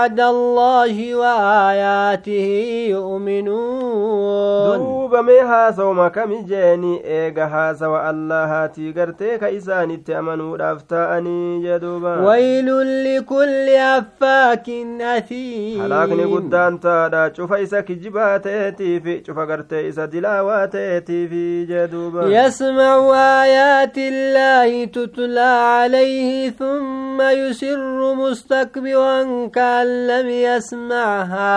وعد 0.06 0.20
الله 0.20 1.16
وآياته 1.16 2.50
يؤمنون. 2.90 4.78
دوب 4.78 5.16
ميها 5.16 5.72
سوما 5.72 6.08
كم 6.08 6.46
جاني 6.46 7.02
إيغا 7.06 7.44
هاسا 7.44 7.88
والله 7.88 8.66
تيغرتيك 8.66 9.44
إسان 9.44 9.92
التأمنو 9.92 10.56
رفتأني 10.56 11.64
جدوبا. 11.64 12.28
ويل 12.28 12.68
لكل 13.06 13.70
أفاك 13.70 14.70
أثيم. 15.02 15.82
هلاقني 15.82 16.24
قدان 16.24 16.80
تادا 16.80 17.34
شوف 17.38 17.54
إساك 17.54 17.92
جباتي 17.92 19.00
في 19.00 19.24
شوف 19.28 19.38
غرتي 19.38 19.90
إسا 19.90 20.06
دلاواتي 20.06 21.02
في 21.02 21.66
جدوبا. 21.66 22.26
يسمع 22.26 23.14
آيات 23.44 23.98
الله 23.98 24.86
تتلى 24.86 25.40
عليه 25.40 26.50
ثم 26.50 27.22
يسر 27.22 28.14
مستكبرا 28.14 29.48
كأن 29.48 29.95
لم 30.08 30.28
يسمعها 30.30 31.56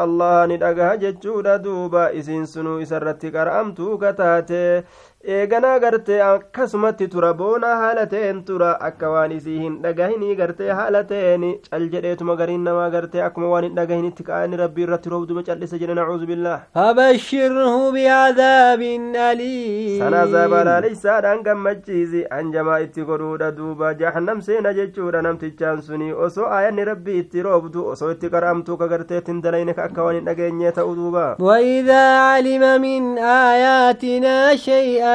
allaha 0.00 0.46
ni 0.46 0.56
dhagaha 0.56 0.96
jechuudha 0.96 1.58
duuba 1.58 2.12
isiin 2.12 2.46
sunuu 2.46 2.80
isarratti 2.80 3.30
qara'amtuu 3.36 3.98
kataate 3.98 4.84
eeganaa 5.24 5.78
gartee 5.80 6.18
akkasumatti 6.26 7.06
tura 7.14 7.30
boonaa 7.40 7.74
haala 7.80 8.04
ta'een 8.12 8.38
tura 8.44 8.68
akka 8.88 9.08
waan 9.14 9.32
isii 9.38 9.56
hin 9.62 9.74
dhagahinii 9.82 10.36
gartee 10.38 10.68
haala 10.78 11.02
ta'een 11.10 11.42
cal 11.66 11.84
jedheetuma 11.94 12.36
gariin 12.40 12.62
namaa 12.68 12.86
gartee 12.94 13.20
akkuma 13.26 13.50
waan 13.50 13.64
hin 13.66 13.74
dhagahinitti 13.78 14.24
ka'anii 14.28 14.56
rabbii 14.60 14.86
irratti 14.86 15.12
roobduma 15.14 15.42
callisa 15.48 15.78
jedhe 15.82 15.94
nacuuzu 15.98 16.26
billah 16.30 16.56
فبشره 16.74 17.90
بعذاب 17.96 18.80
أليم 19.16 19.98
sana 20.00 20.22
zabalaaleysaadhaan 20.36 21.42
gammachiisi 21.50 22.24
hanjamaa 22.30 22.78
itti 22.86 23.04
godhuudha 23.10 23.50
duuba 23.58 23.92
jahannam 24.00 24.40
seena 24.48 24.72
jechuudha 24.80 25.22
namtichaan 25.28 25.82
suni 25.90 26.12
osoo 26.28 26.48
aayanni 26.48 26.84
rabbii 26.92 27.18
itti 27.24 27.42
roobdu 27.48 27.86
osoo 27.92 28.10
itti 28.16 28.28
qara'amtuu 28.36 28.76
ka 28.84 28.88
garteettin 28.94 29.42
dalayne 29.44 29.74
ka 29.76 29.84
akka 29.90 30.02
waan 30.08 30.16
hin 30.20 30.24
dhageenyee 30.32 30.72
ta'u 30.80 30.96
duuba 31.02 31.26
وإذا 31.40 32.04
علم 32.18 32.64
من 32.80 33.18
آياتنا 33.18 34.54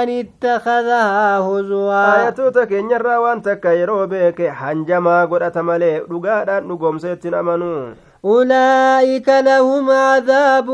شيئا 0.03 0.19
اتخذها 0.19 1.37
هزوا 1.39 2.03
ayatoota 2.15 2.65
keenyarraa 2.67 3.19
waan 3.23 3.41
takka 3.41 3.69
yeroo 3.79 4.07
beeke 4.07 4.49
hanjamaa 4.49 5.27
godhata 5.27 5.63
malee 5.63 5.99
dhugaadhaan 6.09 6.67
dhugoomseettin 6.69 7.33
amanuu 7.33 7.93
أولئك 8.25 9.29
لهم 9.29 9.85
عذاب 9.89 10.69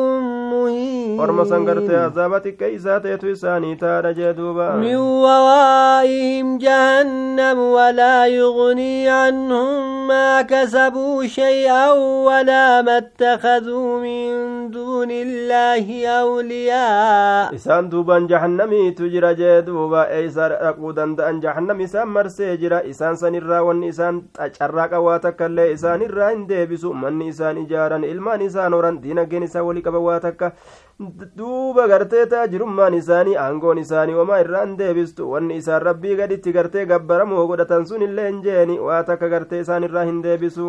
مهين. 0.51 1.19
من 4.79 4.95
ورائهم 4.95 6.57
جهنم 6.57 7.59
ولا 7.59 8.25
يغني 8.27 9.09
عنهم 9.09 10.07
ما 10.07 10.41
كسبوا 10.41 11.23
شيئا 11.25 11.91
ولا 12.27 12.81
ما 12.81 12.97
اتخذوا 12.97 13.99
من 13.99 14.31
دون 14.71 15.11
الله 15.11 16.07
أولياء. 16.07 17.55
إسان 17.55 17.89
دوبا 17.89 18.19
جهنم 18.31 18.93
تجرى 18.95 19.33
جدوبا 19.35 20.07
إيسار 20.07 20.51
أقودان 20.69 21.15
دان 21.15 21.39
جهنم 21.39 21.81
إسان 21.81 22.07
مرسي 22.07 22.55
جرى 22.57 22.89
إسان 22.89 23.15
سنرى 23.15 23.59
وإسان 23.59 24.21
تجرى 24.39 24.87
قواتك 24.93 25.41
اللي 25.41 25.73
إسان 25.73 26.01
الرى 26.01 26.33
إن 26.33 26.47
ديبسو 26.47 26.93
من 26.93 27.27
إسان 27.27 27.40
isaan 27.41 27.57
ijaaran 27.57 28.03
ilmaan 28.05 28.41
isaan 28.45 28.73
horan 28.77 29.01
diinageen 29.03 29.43
isaa 29.49 29.63
walii 29.65 29.81
qaba 29.81 29.99
waa 30.07 30.19
takka 30.25 30.51
duuba 31.37 31.87
gartee 31.91 32.25
taajirummaan 32.31 32.93
isaanii 32.93 33.35
aangoon 33.43 33.77
isaanii 33.83 34.13
wamaa 34.19 34.39
irraan 34.43 34.75
deebistu 34.79 35.29
wanni 35.31 35.55
isaan 35.61 35.81
rabbii 35.87 36.15
gaditti 36.19 36.51
gartee 36.57 36.85
gabbaramoo 36.91 37.45
godhatan 37.51 37.85
sun 37.91 38.01
illee 38.07 38.27
hin 38.29 38.41
jeeni 38.47 38.75
waa 38.87 38.99
takka 39.09 39.29
gartee 39.33 39.59
isaan 39.65 39.83
irraa 39.89 40.03
hin 40.09 40.21
deebisu 40.25 40.67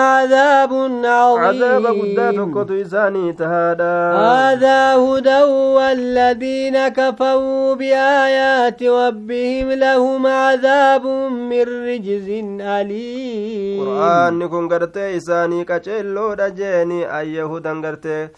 عذاب 0.00 0.72
عظيم 0.72 1.64
عذاب 1.64 1.84
guddaa 2.00 2.32
tokkotu 2.32 2.74
isaanii 2.84 3.32
tahaadha 3.32 3.90
هذا 4.30 4.94
هدى 4.96 5.40
والذين 5.76 6.88
كفروا 6.88 7.74
بآيات 7.74 8.82
ربهم 8.82 9.68
لهم 9.72 10.26
عذاب 10.26 11.06
من 11.50 11.64
رجز 11.88 12.28
أليم 12.60 13.80
qur'aanni 13.84 14.48
kun 14.52 14.68
gartee 14.72 15.10
isaanii 15.16 15.64
qaceelloodha 15.70 16.50
jeeni 16.60 17.04
ayya 17.18 17.44
hudan 17.52 17.82
gartee 17.86 18.30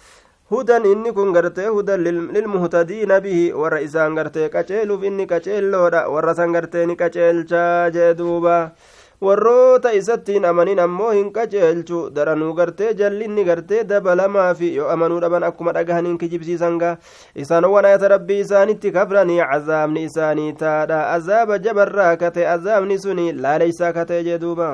hudan 0.53 0.85
inni 0.85 1.13
kun 1.17 1.33
gartee 1.33 1.69
hudan 1.73 2.01
lilmuhtadiina 2.37 3.21
bihi 3.25 3.53
warra 3.57 3.81
isaan 3.81 4.15
gartee 4.19 4.49
qaceeluuf 4.55 5.03
inni 5.11 5.27
qaceelloodha 5.27 6.09
warra 6.15 6.35
san 6.41 6.53
gartee 6.57 6.87
ni 6.87 6.97
qaceelchaa 7.03 7.91
jee 7.95 8.11
duuba 8.19 8.57
warroota 9.27 9.93
isattiin 9.99 10.45
amanin 10.51 10.79
ammoo 10.85 11.11
hin 11.17 11.31
qaceelchu 11.37 12.01
daranuu 12.15 12.53
gartee 12.59 12.91
jallinni 13.01 13.45
gartee 13.49 13.85
dabalamaafi 13.93 14.75
yoo 14.77 14.89
amanuu 14.95 15.21
dhaban 15.25 15.47
akkuma 15.49 15.73
dhagahaniin 15.77 16.19
kijibsiisanga 16.25 16.91
isaan 17.45 17.65
waan 17.75 17.85
ayata 17.93 18.09
rabbii 18.15 18.41
isaanitti 18.47 18.93
kafranii 18.99 19.39
cazaabni 19.53 20.03
isaanii 20.11 20.53
taadha 20.65 21.01
azaaba 21.15 21.59
jabarraa 21.69 22.17
kate 22.25 22.49
azaabni 22.57 22.99
suni 23.07 23.33
laaleysaa 23.47 23.93
kate 24.01 24.21
jee 24.29 24.39
duuba 24.45 24.69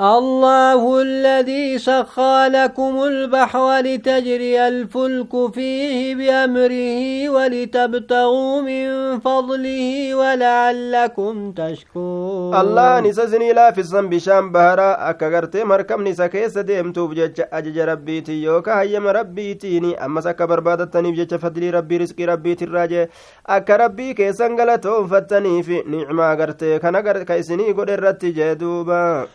الله 0.00 1.02
الذي 1.02 1.78
سخى 1.78 2.48
لكم 2.48 3.04
البحر 3.04 3.78
لتجري 3.80 4.68
الفلك 4.68 5.52
فيه 5.54 6.14
بأمره 6.14 7.28
ولتبتغوا 7.28 8.60
من 8.62 9.20
فضله 9.20 10.14
ولعلكم 10.14 11.52
تشكرون. 11.52 12.54
الله 12.56 13.00
نسسني 13.00 13.52
لا 13.52 13.70
في 13.70 13.80
الصن 13.80 14.08
بشام 14.08 14.52
بهرا. 14.52 15.10
أكغرتي 15.10 15.64
مركب 15.64 16.00
نسا 16.00 16.26
كيس 16.26 16.58
ديمتو 16.58 17.06
بجج 17.06 17.42
أجج 17.52 17.78
ربيتي 17.78 18.42
يوكا 18.42 18.80
هيم 18.80 19.06
ربيتيني 19.06 20.04
أما 20.04 20.20
سكا 20.20 20.44
بربادتني 20.44 21.12
بجج 21.12 21.34
فضلي 21.34 21.70
ربي 21.70 21.96
رزقي 21.96 22.24
ربيتي 22.24 22.64
الراجي 22.64 23.08
أكا 23.46 23.76
ربي 23.76 24.14
كيسان 24.14 24.60
غلطو 24.60 25.06
فتني 25.06 25.62
في 25.62 25.82
نعمة 25.86 26.34
غرتي. 26.34 26.78
كان 26.78 27.22
كيسني 27.22 27.72
قد 27.72 27.90
الرتي 27.90 28.30
جدوبا 28.30 29.26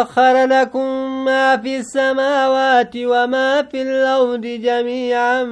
وسخر 0.00 0.44
لكم 0.46 1.24
ما 1.24 1.56
في 1.56 1.76
السماوات 1.76 2.96
وما 2.96 3.62
في 3.62 3.82
الأرض 3.82 4.40
جميعا 4.40 5.44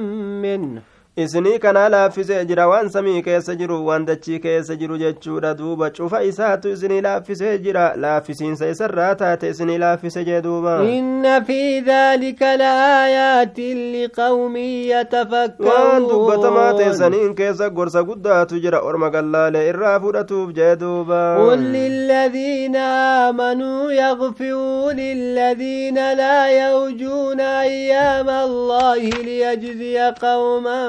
منه. 0.43 0.81
Isinii 1.23 1.59
kana 1.59 1.89
laaffisee 1.89 2.45
jira 2.45 2.67
waan 2.67 2.89
samii 2.89 3.21
keessa 3.23 3.55
jiru 3.55 3.77
waan 3.87 4.05
dachii 4.05 4.39
keessa 4.39 4.75
jiru 4.75 4.97
jechuudha 4.97 5.53
duuba 5.53 5.89
cufa 5.89 6.23
isaatu 6.23 6.69
isinii 6.75 7.01
laaffisee 7.01 7.57
jira 7.65 7.85
laaffisiinsa 7.95 8.69
isarraa 8.73 9.15
taate 9.15 9.49
isinii 9.49 9.77
laaffise 9.83 10.23
jee 10.25 10.41
duuba 10.41 10.73
inna 10.97 11.41
fi 11.49 11.59
dhalika 11.81 12.57
laayaatin 12.63 13.77
liqawmin 13.95 14.87
yatafakkaruun 14.89 16.07
dubbatamaa 16.09 16.73
teessaniin 16.73 17.35
keessa 17.35 17.69
gorsa 17.69 18.03
guddaatu 18.03 18.59
jira 18.59 18.79
orma 18.91 19.09
gallaalee 19.09 19.67
irraa 19.69 19.99
fudhatuuf 19.99 20.53
jee 20.61 20.75
duuba 20.75 21.19
قل 21.49 21.59
للذين 21.59 22.75
آمنوا 22.75 23.91
يغفروا 23.91 24.91
للذين 24.93 25.95
لا 26.13 26.49
يرجون 26.49 27.39
أيام 27.39 28.29
الله 28.29 28.97
ليجزي 29.27 29.99
قوما 30.21 30.79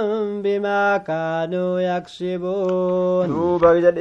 بما 0.43 0.97
كانوا 0.97 1.81
يكسبون 1.81 3.29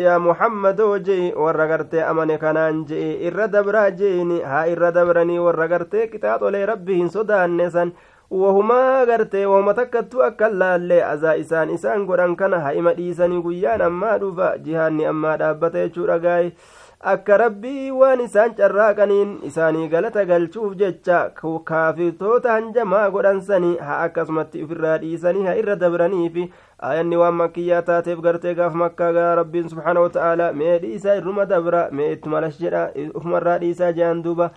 yaa 0.06 0.20
muhammadoo 0.20 0.98
jei 1.00 1.34
warra 1.36 1.68
gartee 1.68 2.04
amane 2.04 2.38
kanaan 2.38 2.86
je'i 2.90 3.10
irra 3.30 3.48
dabraa 3.48 3.90
je'ini 3.92 4.42
haa 4.52 4.66
irra 4.74 4.92
dabranii 4.98 5.40
warra 5.46 5.68
gartee 5.68 6.08
qixaaxolee 6.14 6.66
rabbi 6.72 6.96
hin 7.02 7.10
sodaanne 7.16 7.70
san 7.76 7.92
wahumaa 8.42 9.06
gartee 9.10 9.46
wahuma 9.52 9.74
takkattu 9.80 10.24
akka 10.30 10.50
laallee 10.62 11.02
azaa 11.12 11.36
isaan 11.44 11.70
isaan 11.78 12.06
godhan 12.10 12.36
kana 12.42 12.60
ha'ima 12.66 12.94
dhiisanii 13.00 13.42
guyyaan 13.48 13.82
ammaa 13.90 14.18
dhufa 14.24 14.50
jihaanni 14.68 15.06
ammaa 15.14 15.38
dhaabbata 15.44 15.86
jechuudha 15.88 16.20
gaayi 16.26 16.54
akka 17.00 17.38
rabbii 17.40 17.92
waan 17.96 18.20
isaan 18.22 18.54
carraaqaniin 18.56 19.30
isaanii 19.50 19.88
galata 19.92 20.24
galchuuf 20.32 20.74
jecha 20.82 21.20
kaafirtoota 21.70 22.52
hanjamaa 22.56 23.10
godhansanii 23.14 23.78
haa 23.90 24.00
akkasumatti 24.08 24.64
ofirraa 24.66 24.98
dhiisanii 25.04 25.46
haa 25.46 25.54
irra 25.62 25.76
dabraniifi 25.84 26.50
ayanni 26.90 27.16
waan 27.22 27.34
makkiyyaa 27.44 27.82
taateef 27.92 28.20
gartee 28.26 28.54
gaaf 28.60 28.74
makkaa 28.84 29.12
gaa 29.20 29.30
rabbiin 29.42 29.70
subhaana 29.70 30.04
wata'aalaa 30.08 30.52
mee 30.64 30.76
dhiisaa 30.84 31.16
irruma 31.22 31.46
dabra 31.46 31.88
mee 31.92 32.12
itti 32.18 32.30
malas 32.36 32.60
jedha. 32.60 32.84
Ufumarraa 33.16 33.58
dhiisaa 33.64 33.92
jehan 33.94 34.24
duuba 34.24 34.50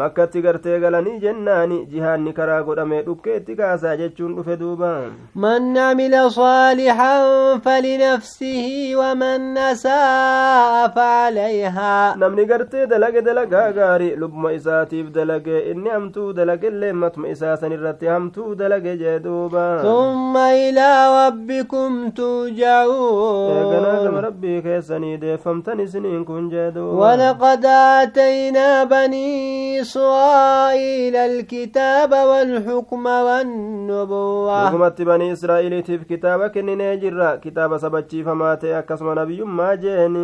makkatti 0.00 0.40
gartee 0.44 0.78
galanii 0.84 1.18
jennaani 1.24 1.78
jihaanni 1.92 2.32
karaa 2.38 2.62
godhame 2.68 3.02
dhukkeetti 3.08 3.56
kaasaa 3.60 3.96
jechuun 4.00 4.34
dhufe 4.36 4.56
duuba 4.62 4.92
من 5.36 5.78
عمل 5.78 6.30
صالحا 6.30 7.14
فلنفسه 7.58 8.92
ومن 8.96 9.58
أساء 9.58 10.88
فعليها 10.88 12.14
namni 12.18 12.44
gartee 12.46 12.86
dalage 12.86 13.20
dalagaa 13.22 13.70
gaarii 13.78 14.16
lubbuma 14.16 14.52
isaatiif 14.52 15.06
dalage 15.14 15.58
inni 15.70 15.90
hamtuu 15.90 16.32
dalage 16.32 16.66
illee 16.72 16.92
matuma 16.92 17.28
isaa 17.34 17.56
san 17.56 17.72
irratti 17.78 18.06
hamtuu 18.14 18.54
dalage 18.54 18.96
jee 19.02 19.18
duuba 19.24 19.82
ثم 19.82 20.36
إلى 20.36 20.88
ربكم 21.26 22.12
eeganaa 22.14 24.02
gama 24.04 24.20
rabbii 24.26 24.62
keessanii 24.62 25.16
deeffamtan 25.22 25.80
isiniin 25.86 26.24
kun 26.24 26.50
jee 26.50 26.70
duuba 26.74 27.00
ولقد 27.04 27.64
آتينا 27.66 28.84
بني 28.84 29.83
إسرائيل 29.84 31.16
الكتاب 31.16 32.12
والحكم 32.12 33.06
والنبوة. 33.06 34.64
وهم 34.64 34.88
بني 34.88 35.32
إسرائيل 35.32 35.82
تف 35.82 36.02
كتابك 36.10 36.56
نجر 36.56 37.36
كتاب 37.44 37.76
سبتي 37.78 38.24
فما 38.24 38.54
تأكسم 38.54 39.18
نبي 39.18 39.42
ما 39.42 39.74
جهن 39.74 40.16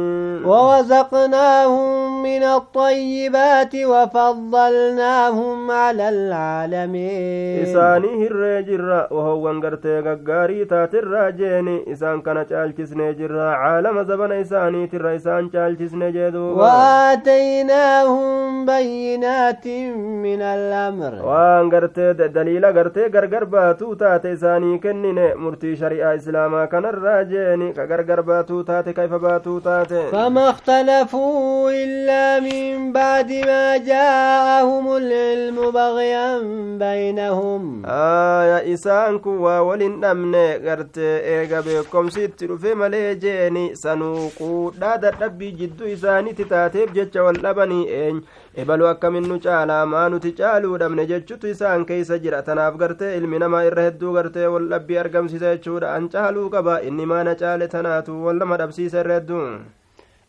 ورزقناهم 0.45 2.23
من 2.23 2.43
الطيبات 2.43 3.75
وفضلناهم 3.75 5.71
على 5.71 6.09
العالمين. 6.09 7.63
إسانه 7.63 8.27
الرجر 8.31 9.07
وهو 9.11 9.51
انقرتي 9.51 10.01
قاري 10.29 10.65
تاتر 10.65 11.31
جهن 11.31 11.69
إسان 11.93 12.21
كان 12.23 12.47
چالكس 12.51 12.93
نجر 12.97 13.39
عالم 13.39 14.03
زبن 14.03 14.33
إساني 14.33 14.87
تر 14.87 15.17
إسان 15.17 15.51
چالكس 15.51 15.95
نجدو 15.95 16.59
وآتيناهم 16.61 18.31
بينات 18.67 19.50
من 19.67 20.43
الأمر. 20.43 21.13
وان 21.25 21.71
قرت 21.71 22.01
دليل 22.39 22.67
قرت 22.67 22.99
قرقر 22.99 23.45
باتو 23.45 23.95
تات 23.95 24.27
إساني 24.27 24.79
كنين 24.79 25.35
مرتي 25.37 25.77
شريعة 25.77 26.15
إسلاما 26.15 26.65
كان 26.65 26.85
الراجين 26.85 27.73
قرقر 27.73 28.21
باتو 28.21 28.63
تات 28.63 28.89
كيف 28.89 29.13
باتو 29.13 29.59
تات 29.59 29.93
فما 29.93 30.51
اختلفوا 30.51 31.71
إلا 31.71 32.41
من 32.41 32.93
بعد 32.93 33.33
ما 33.33 33.77
جاءهم 33.77 34.97
العلم 34.97 35.71
بغيا 35.71 36.39
بينهم. 36.79 37.83
آيا 37.87 38.75
إسان 38.75 39.19
كوا 39.19 39.59
ولن 39.59 40.05
أمن 40.05 40.35
قرت 40.67 40.99
إيقا 40.99 41.61
بكم 41.61 42.11
ستر 42.11 42.57
في 42.57 42.75
مليجين 42.75 43.75
سنوقو 43.75 44.71
دادر 44.71 45.15
ربي 45.23 45.51
جدو 45.51 45.85
إساني 45.93 46.33
تتاتي 46.33 46.87
جتش 46.87 47.17
واللبني 47.17 48.09
إن 48.09 48.23
dhabanii 48.57 48.59
eeny 48.59 48.63
ebalu 48.63 48.87
akkamin 48.87 49.29
nu 49.29 49.39
caalaa? 49.41 49.87
Maa 49.87 50.09
nuti 50.09 50.33
caaluu 50.33 50.79
dhabne 50.79 51.07
jechutu 51.07 51.47
isaan 51.49 51.85
keeysa 51.87 52.19
jira. 52.19 52.43
Tanaaf 52.43 52.77
gartee 52.77 53.17
ilmi 53.17 53.39
namaa 53.39 53.65
irra 53.65 53.83
hedduu 53.83 54.13
gartee 54.13 54.47
wal 54.47 54.69
dhabbii 54.69 54.99
argamsiisa 54.99 55.57
jechuudha. 55.57 55.95
An 55.95 56.09
caaluu 56.09 56.51
qaba 56.51 56.81
inni 56.83 57.07
maana 57.07 57.35
caale 57.35 57.69
tanaatu 57.69 58.25
wal 58.25 58.37
nama 58.37 58.57
dhabsiisa 58.57 59.01
irra 59.01 59.15
hedduu 59.21 59.59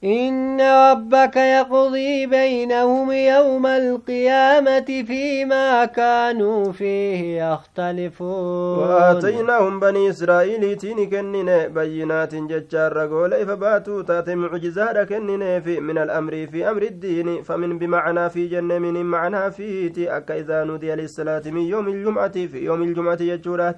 إن 0.04 0.62
ربك 0.62 1.36
يقضي 1.36 2.26
بينهم 2.26 3.12
يوم 3.12 3.66
القيامة 3.68 5.04
فيما 5.08 5.86
كانوا 5.86 6.72
فيه 6.72 7.44
يختلفون. 7.44 8.80
وآتيناهم 8.80 9.80
بني 9.80 10.10
إسرائيل 10.10 10.78
تيني 10.78 11.06
كنن 11.06 11.68
بينات 11.68 12.36
ججار 12.36 12.94
رقول 12.94 13.46
فباتوا 13.46 14.02
تاتي 14.02 14.36
معجزة 14.36 15.04
كنن 15.04 15.62
في 15.62 15.80
من 15.80 15.98
الأمر 15.98 16.48
في 16.52 16.70
أمر 16.70 16.82
الدين 16.82 17.44
فمن 17.44 17.80
بمعنى 17.80 18.30
في 18.30 18.48
جنة 18.48 18.80
من 18.80 19.06
معنى 19.06 19.52
في 19.52 19.90
تي 19.90 20.18
أكا 20.18 20.40
إذا 20.40 20.64
نودي 20.64 20.96
للصلاة 20.96 21.44
من 21.46 21.62
يوم 21.62 21.88
الجمعة 21.88 22.32
في 22.48 22.66
يوم 22.66 22.82
الجمعة 22.82 23.18
يجورات. 23.22 23.78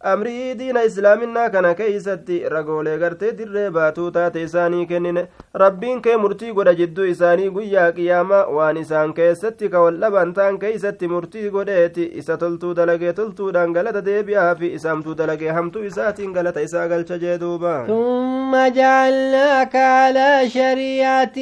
Amrii 0.00 0.54
diina 0.58 0.82
islaaminaa 0.88 1.48
kana 1.50 1.70
keeysatti 1.78 2.36
ragoolee 2.52 2.98
gartee 2.98 3.30
dirree 3.38 3.70
baatuu 3.76 4.10
taate 4.16 4.42
isaanii 4.42 4.84
kennine 4.90 5.24
rabbiin 5.62 6.02
kee 6.02 6.16
murtii 6.24 6.52
godha 6.58 6.74
jidduu 6.80 7.06
isaanii 7.12 7.48
guyyaa 7.56 7.86
qiyaamaa 7.96 8.42
waan 8.58 8.76
isaan 8.82 9.14
keessatti 9.16 9.68
ka 9.72 9.80
wal 9.84 9.98
dhaban 10.04 10.34
ta'an 10.36 10.58
keeysatti 10.64 11.08
murtii 11.14 11.50
godheeti 11.56 12.06
isa 12.22 12.36
toltuu 12.44 12.70
dalagee 12.80 13.12
toltuudhaan 13.20 13.72
galata 13.78 14.04
deebi'aa 14.10 14.54
fi 14.60 14.70
isa 14.78 14.90
hamtuu 14.92 15.16
dalagee 15.22 15.50
hamtuu 15.58 15.82
isaatiin 15.90 16.32
galata 16.38 16.60
isaa 16.68 16.86
galcha 16.94 17.18
jee 17.24 17.38
duuba 17.44 17.74
ثم 17.88 18.54
جعلناك 18.74 19.76
على 19.76 20.48
شريعة 20.48 21.38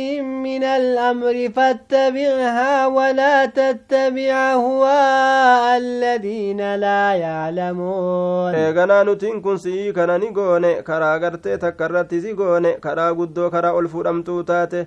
من 0.46 0.64
الأمر 0.64 1.36
فاتبعها 1.56 2.86
ولا 2.86 3.46
تتبع 3.46 4.32
أهواء 4.52 5.78
الذين 5.78 6.74
لا 6.74 7.12
يعلمون 7.14 8.45
eeganaa 8.54 9.04
nutiin 9.04 9.42
kun 9.42 9.58
sii 9.58 9.92
kana 9.92 10.18
ni 10.18 10.30
goone 10.30 10.82
karaa 10.82 11.18
gartee 11.18 11.58
takka 11.58 11.84
irratti 11.90 12.20
si 12.20 12.34
goone 12.34 12.72
karaa 12.86 13.12
guddoo 13.20 13.50
karaa 13.50 13.72
ol 13.72 13.88
fuudhamtuu 13.94 14.42
taate 14.50 14.86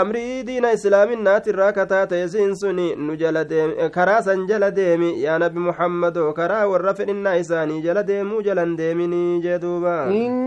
amrii 0.00 0.42
diina 0.48 0.72
islaaminaati 0.76 1.50
irraa 1.52 1.72
kataate 1.78 2.22
isiin 2.24 2.54
suni 2.62 2.86
nu 3.06 3.16
jala 3.22 3.44
deemi 3.44 3.90
karaa 3.96 4.22
san 4.28 4.46
jala 4.50 4.70
deemi 4.78 5.10
yaa 5.24 5.38
nabi 5.44 5.58
muhammadoo 5.68 6.32
karaa 6.38 6.66
warra 6.72 6.94
fedhinnaa 7.00 7.36
isaanii 7.42 7.80
jala 7.86 8.02
deemuu 8.10 8.42
jalan 8.48 8.76
deeminii 8.82 9.40
jee 9.46 9.58
duuba 9.66 9.96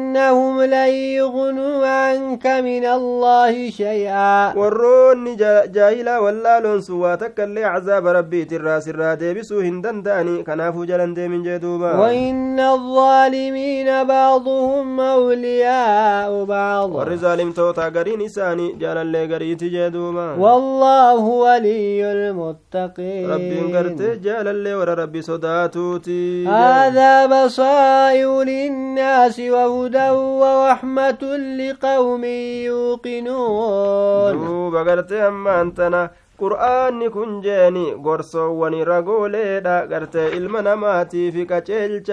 إنهم 0.09 0.61
لن 0.61 0.91
يغنوا 1.19 1.87
عنك 1.87 2.45
من 2.47 2.85
الله 2.85 3.69
شيئا 3.69 4.53
warroonni 4.59 5.35
jaahilaa 5.75 6.19
wallaaloon 6.25 6.81
sun 6.81 6.99
waa 7.03 7.17
takka 7.17 7.43
illee 7.43 7.63
cazaaba 7.73 8.13
rabbiitirraa 8.19 8.81
sirraa 8.81 9.15
deebisuu 9.21 9.61
hin 9.67 9.81
danda'anii 9.83 10.43
kanaafuu 10.49 10.85
jalan 10.91 11.15
deemin 11.15 11.43
jee 11.47 11.59
duuba 11.59 11.91
وإن 11.99 12.59
الظالمين 12.59 13.89
بعضهم 14.03 14.99
أولياء 14.99 16.43
بعض 16.45 16.89
warri 16.95 17.17
zaalimtoota 17.17 17.89
gariin 17.91 18.21
isaanii 18.21 18.73
jaalallee 18.81 19.27
جريت 19.39 19.63
جدوما 19.63 20.35
والله 20.35 21.19
ولي 21.23 22.11
المتقين. 22.11 23.31
ربي 23.31 23.59
انقرت 23.59 24.01
جال 24.19 24.47
اللي 24.47 24.73
ورى 24.75 24.93
ربي 24.93 25.21
صداتوتي 25.21 26.47
هذا 26.47 27.25
بصائر 27.25 28.43
للناس 28.43 29.39
وهدى 29.39 30.09
ورحمة 30.09 31.23
لقوم 31.59 32.23
يوقنون. 32.67 34.33
دوبا 34.45 34.83
قرت 34.83 35.11
أما 35.11 35.61
أنتنا. 35.61 36.11
قرآن 36.39 37.09
كن 37.09 37.41
جاني 37.41 37.91
قرصو 37.91 38.63
وني 38.63 38.83
رغولي 38.83 39.59
دا 39.59 39.79
قرت 39.91 40.15
علم 40.15 40.57
نماتي 40.57 41.31
فيك 41.31 41.51
چل 41.67 42.03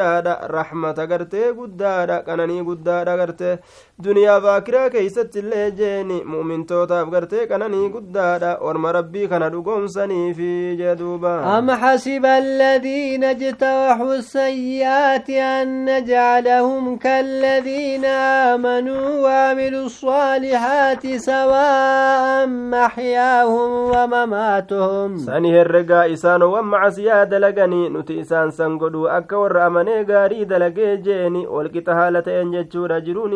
رحمة 0.50 0.98
قرت 1.10 1.34
قدادا. 1.58 2.16
قناني 2.26 2.60
قدادا. 2.60 3.12
قرت 3.20 3.58
duniyaaf 4.04 4.44
akiraa 4.52 4.88
keeysatti 4.92 5.38
illee 5.42 5.70
jeeni 5.76 6.16
mu'mintootaaf 6.32 7.08
gartee 7.12 7.44
qananii 7.52 7.86
guddaadha 7.94 8.50
orma 8.70 8.90
rabbii 8.96 9.28
kana 9.28 9.48
dhugoomsaniifi 9.54 10.76
jee 10.80 10.94
duuba 10.98 11.32
أم 11.58 11.70
حسب 11.70 12.24
الذين 12.26 13.24
اجترحوا 13.24 14.14
السيئات 14.14 15.30
أن 15.30 15.84
نجعلهم 15.84 16.96
كالذين 16.98 18.04
آمنوا 18.04 19.20
وعملوا 19.24 19.86
الصالحات 19.86 21.06
سواء 21.16 22.46
محياهم 22.46 23.70
ومماتهم 23.92 25.16
sani 25.26 25.50
herregaa 25.50 26.06
isaanowwan 26.06 26.64
macasiyaa 26.64 27.24
dalaganii 27.26 27.88
nuti 27.88 28.18
isaan 28.18 28.50
san 28.50 28.76
godhu 28.78 29.08
akka 29.08 29.38
warra 29.38 29.64
amanee 29.64 30.04
gaarii 30.04 30.44
dalagee 30.44 30.96
jeeni 30.96 31.46
walqixa 31.46 31.94
haala 31.94 32.22
ta'en 32.22 32.52
jechuudha 32.52 33.00
jiruun 33.00 33.32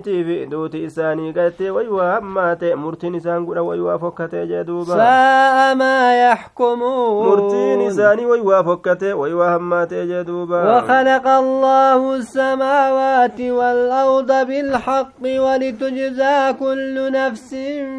isaaniitiif 0.00 0.50
duuti 0.50 0.82
isaanii 0.84 1.32
gartee 1.32 1.70
waywaa 1.70 2.12
hammaate 2.14 2.74
murtiin 2.74 3.14
isaan 3.14 3.44
godha 3.44 3.62
waywaa 3.62 3.98
fokkatee 3.98 4.46
jee 4.46 4.64
duuba 4.64 4.96
ساء 4.96 5.74
ما 5.74 6.30
يحكمون 6.30 7.26
murtiin 7.26 7.80
isaanii 7.80 8.26
waywaa 8.26 8.62
fokkatee 8.64 9.12
waywaa 9.12 9.50
hammaatee 9.50 10.06
jee 10.06 10.24
duuba 10.24 10.64
وخلق 10.64 11.26
الله 11.28 12.14
السماوات 12.16 13.40
والأرض 13.40 14.46
بالحق 14.46 15.22
ولتجزى 15.22 16.52
كل 16.60 17.12
نفس 17.12 17.54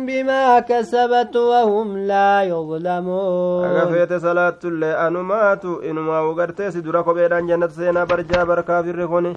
بما 0.08 0.60
كسبت 0.60 1.36
وهم 1.36 1.98
لا 1.98 2.44
يظلمون 2.44 3.66
aga 3.66 3.88
feete 3.88 4.20
salaattullee 4.20 4.96
anumaatu 4.96 5.82
inumaa 5.90 6.24
ugartee 6.30 6.72
si 6.72 6.82
dura 6.82 7.04
kopheedhaan 7.04 7.48
jannata 7.48 7.74
seenaa 7.74 8.06
barjaa 8.06 8.46
barkaafirre 8.46 9.08
kun 9.08 9.36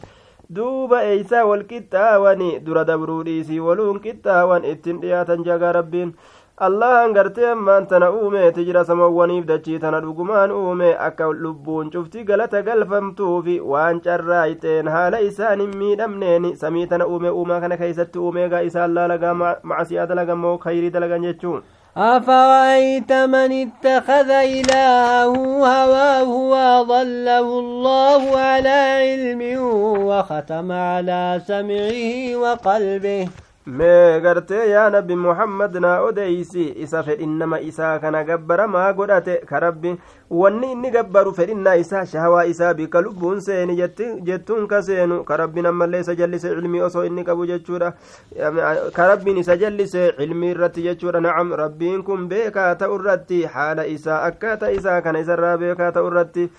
duuba 0.56 1.02
eeysaa 1.10 1.44
wal 1.50 1.64
qixxaawani 1.70 2.48
dura 2.66 2.84
dabruu 2.90 3.22
dhiisii 3.28 3.60
waluun 3.66 4.00
qixxaawan 4.06 4.64
ittiin 4.72 5.00
dhiyaatan 5.02 5.44
jagaa 5.50 5.72
rabbiin. 5.80 6.14
Allahan 6.66 7.12
gartee 7.14 7.46
ammaan 7.52 7.86
tana 7.90 8.10
uumeeti 8.16 8.64
jira 8.66 8.84
samawwaniif 8.90 9.46
dachii 9.46 9.78
tana 9.84 10.00
dhugumaan 10.04 10.52
uume 10.56 10.90
akka 11.06 11.26
lubbuun 11.46 11.90
cufti 11.90 12.22
galata 12.24 12.62
galfamtuufi 12.68 13.56
waan 13.72 14.00
carraayxeen 14.04 14.88
haala 14.96 15.18
isaan 15.28 15.60
hin 15.60 15.74
miidhamneeni. 15.80 16.56
Samii 16.56 16.86
tana 16.86 17.06
uume 17.06 17.30
uumaa 17.30 17.60
kana 17.60 17.76
keeysatti 17.76 18.18
uumeegaa 18.18 18.60
isaan 18.70 18.94
laalagaa 18.94 19.34
macasiyaa 19.62 20.06
dalagan 20.06 20.38
moo 20.44 20.58
kayrii 20.58 20.90
dalagan 20.98 21.22
jechuun 21.28 21.62
أفرأيت 21.96 23.12
من 23.12 23.68
اتخذ 23.68 24.30
إلهه 24.30 25.36
هواه 25.66 26.28
وأضله 26.28 27.58
الله 27.58 28.38
على 28.38 28.68
علم 28.68 29.58
وختم 30.06 30.72
على 30.72 31.40
سمعه 31.46 32.36
وقلبه 32.36 33.28
mee 33.66 34.20
gartee 34.20 34.68
yaa 34.70 34.90
nabi 34.90 35.16
muhammad 35.16 35.76
naa 35.80 36.00
odeysi 36.06 36.64
isa 36.86 37.02
fedhinnama 37.02 37.60
isaa 37.60 37.98
kana 37.98 38.20
gabbaramaa 38.24 38.92
godhate? 38.92 39.36
Ka 39.48 39.60
rabbi 39.60 39.94
wanni 40.30 40.72
inni 40.72 40.90
gabbaru 40.90 41.32
fedhinnaa 41.38 41.74
isaa 41.84 42.04
shahawaa 42.06 42.44
isaa 42.44 42.74
bika 42.74 43.00
lubbuun 43.00 43.40
seeni 43.40 43.76
jettuun 43.76 44.66
ka 44.68 44.82
seenu. 44.82 45.24
Ka 45.24 45.36
rabbiin 45.36 45.66
ammallee 45.66 46.00
isa 46.00 46.14
jallise 46.14 46.48
cilmii 46.54 46.80
osoo 46.90 47.04
inni 47.04 47.24
qabu 47.24 47.46
jechuudha. 47.46 47.92
Ka 48.92 49.08
rabbiin 49.08 49.38
isa 49.38 49.56
jallise 49.56 50.12
cilmii 50.18 50.50
irratti 50.50 50.82
jechuudha. 50.82 51.20
Nacam 51.20 51.52
rabbiin 51.56 52.02
kun 52.04 52.28
beekaa 52.28 52.74
ta'u 52.74 53.00
irratti 53.00 53.42
haala 53.56 53.86
isaa 53.86 54.20
akkaataa 54.28 54.70
isaa 54.76 55.00
kana 55.00 55.18
isarraa 55.24 55.56
beekaa 55.58 55.90
ta'u 55.92 56.12
irratti 56.12 56.50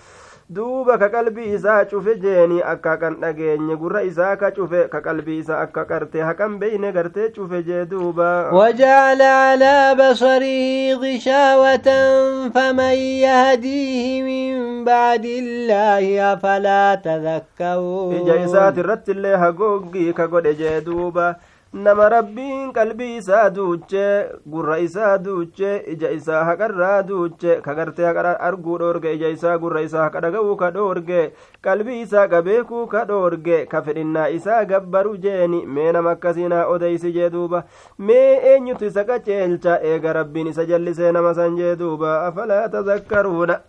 duuba 0.50 0.98
ka 1.02 1.10
qalbii 1.10 1.54
isaa 1.58 1.86
cufe 1.90 2.16
jeeni 2.22 2.62
akka 2.62 2.98
kan 3.02 3.16
dhageenye 3.22 3.76
gurra 3.82 4.04
isaa 4.06 4.36
ka 4.38 4.52
cufe 4.54 4.88
ka 4.92 5.02
qalbii 5.02 5.40
isaa 5.42 5.62
akka 5.66 5.86
qarte 5.90 6.22
haqan 6.22 6.60
beeyne 6.62 6.92
gartee 6.94 7.30
cufe 7.34 7.64
jee 7.66 7.86
duuba. 7.94 8.52
Wajaala 8.54 9.32
calaa 9.58 9.96
basarihi 10.02 10.94
gishaawatan 11.02 12.52
faman 12.54 12.94
yahdiihi 13.26 14.22
min 14.28 14.86
bacdi 14.86 15.34
illaahi 15.42 16.14
afalaa 16.30 16.98
tadakkaruun 17.08 18.14
ija 18.22 18.38
isaati 18.46 18.80
irratti 18.86 19.12
illee 19.18 19.36
hagoggii 19.46 20.14
ka 20.14 20.28
godhe 20.28 20.54
jee 20.62 20.78
duuba. 20.86 21.36
Nama 21.76 22.08
rabbiin 22.10 22.72
qalbii 22.74 23.18
isaa 23.18 23.50
duuche 23.56 24.04
gurra 24.52 24.78
isaa 24.80 25.18
duuche 25.24 25.72
ija 25.94 26.12
isaa 26.18 26.44
haqarraa 26.50 27.02
duuche 27.08 27.56
ka 27.66 27.74
gartee 27.80 28.06
haqa 28.08 28.34
arguu 28.50 28.78
dhoorge 28.82 29.14
ija 29.16 29.30
isaa 29.36 29.58
gurra 29.64 29.82
isaa 29.88 30.04
haqa 30.06 30.22
dhaga'uu 30.26 30.56
ka 30.62 30.70
dhoorge 30.78 31.20
qalbii 31.68 31.98
isaa 32.06 32.28
qabeekuu 32.36 32.86
ka 32.94 33.04
dhoorge 33.10 33.66
ka 33.74 33.82
fedhinnaa 33.90 34.30
isaa 34.38 34.62
gabbaru 34.72 35.18
jeeni 35.28 35.66
mee 35.66 35.92
nama 35.98 36.16
akkasiinaa 36.16 36.64
odeysi 36.78 37.12
jee 37.18 37.30
duuba 37.36 37.64
mee 38.00 38.40
eenyutu 38.54 38.86
isa 38.94 39.04
qaceelcha 39.12 39.80
eega 39.92 40.14
rabbiin 40.22 40.48
isa 40.56 40.66
jallisee 40.72 41.12
nama 41.12 41.34
san 41.42 41.58
jee 41.60 41.76
duuba 41.84 42.16
afalaa 42.32 42.64
tazakkaruuna 42.78 43.60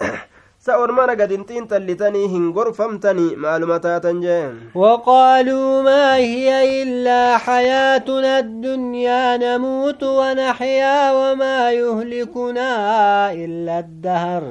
gadin 1.17 1.45
xiinxallitanii 1.47 2.29
hin 2.29 2.53
gorfamtanii 2.53 3.37
maaluma 3.37 3.79
taatan 3.81 4.21
jeen 4.23 4.55
وقالوا 4.75 5.83
ما 5.83 6.17
هي 6.17 6.83
إلا 6.83 7.39
حياتنا 7.39 8.39
الدنيا 8.39 9.37
نموت 9.37 10.03
ونحيا 10.03 11.13
وما 11.13 11.73
يهلكنا 11.73 12.71
إلا 13.33 13.79
الدهر 13.79 14.43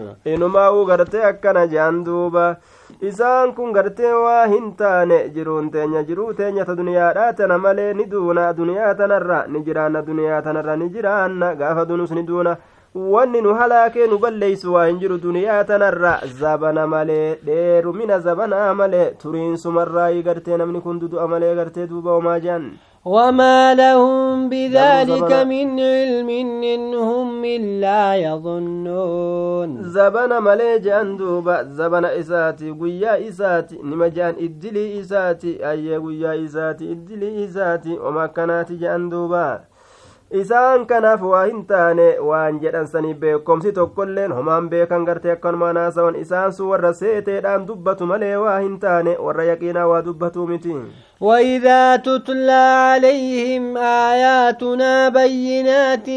gartee 0.85 1.23
akkana 1.23 1.67
jean 1.67 2.03
duuba 2.05 2.55
isaan 3.01 3.53
kun 3.55 3.73
gartee 3.73 4.13
waa 4.13 4.47
hin 4.47 4.75
taane 4.77 5.29
jiruun 5.35 5.69
teenya 5.71 6.03
jiruu 6.03 6.33
teenya 6.33 6.65
ta 6.65 6.75
duniyaadhaa 6.75 7.33
tana 7.33 7.57
malee 7.57 7.93
ni 7.93 8.05
duuna 8.05 8.53
duniyaa 8.53 8.93
tanarra 8.95 9.39
ni 9.47 9.59
jiraanna 9.67 10.01
duniyaa 10.01 10.41
tanarra 10.41 10.75
ni 10.77 10.89
jiraanna 10.95 11.55
gaafa 11.55 11.85
dunus 11.85 12.11
ni 12.11 12.23
duuna 12.23 12.57
wanni 12.95 13.41
nu 13.41 13.53
halaakee 13.53 14.07
nu 14.07 14.17
balleeysu 14.17 14.73
waa 14.73 14.85
hin 14.87 14.99
jiru 14.99 15.17
duniyaa 15.17 15.63
tanarra 15.63 16.21
zabana 16.39 16.87
malee 16.87 17.35
dheerumina 17.45 18.19
zabanaa 18.19 18.73
malee 18.73 19.11
turiinsumarraayii 19.23 20.23
gartee 20.23 20.57
namni 20.57 20.81
kun 20.81 20.99
dudu'a 20.99 21.27
malee 21.27 21.55
gartee 21.55 21.87
duuba 21.87 22.11
homaa 22.11 22.39
jean 22.39 22.67
وما 23.05 23.73
لهم 23.73 24.49
بذلك 24.49 25.31
من 25.33 25.79
علم 25.79 26.29
إن 26.29 26.93
هم 26.95 27.45
إلا 27.45 28.15
يظنون 28.15 29.83
زبنا 29.83 30.39
ملي 30.39 30.79
جان 30.79 31.17
دوبا 31.17 31.63
زبنا 31.63 32.19
إساتي 32.19 32.69
قويا 32.71 33.29
إساتي 33.29 33.77
نما 33.83 34.07
جان 34.07 34.35
إدلي 34.39 34.99
إساتي 34.99 35.69
أي 35.71 35.95
قويا 35.97 36.45
إساتي 36.45 36.91
إدلي 36.91 37.45
إساتي 37.45 37.93
وما 37.99 38.25
كانت 38.25 38.71
جان 38.71 39.09
دوبا 39.09 39.59
isaan 40.31 40.85
kanaaf 40.89 41.21
waa 41.21 41.45
hin 41.45 41.65
taane 41.69 42.05
waan 42.29 42.59
jedhan 42.61 42.87
sanii 42.87 43.13
beekomsi 43.13 43.71
tokkoilleen 43.71 44.31
homaan 44.33 44.69
beekan 44.69 45.05
gartee 45.05 45.31
akkanumaa 45.31 45.73
naasawan 45.77 46.15
isaan 46.21 46.53
sun 46.53 46.67
warra 46.69 46.93
seeteedhaan 46.93 47.67
dubbatu 47.67 48.05
malee 48.11 48.35
waa 48.43 48.59
hin 48.59 48.79
taane 48.79 49.17
warra 49.27 49.43
yaqiinaa 49.51 49.87
waa 49.91 50.01
dubbatuu 50.05 50.47
miti 50.47 50.75
وإذا 51.21 51.95
تتلى 51.95 52.51
عليهم 52.91 53.77
آياتنا 53.77 55.09
بينات 55.09 56.09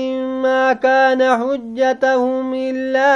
ما 0.43 0.73
كان 0.73 1.23
حجتهم 1.23 2.55
إلا 2.55 3.11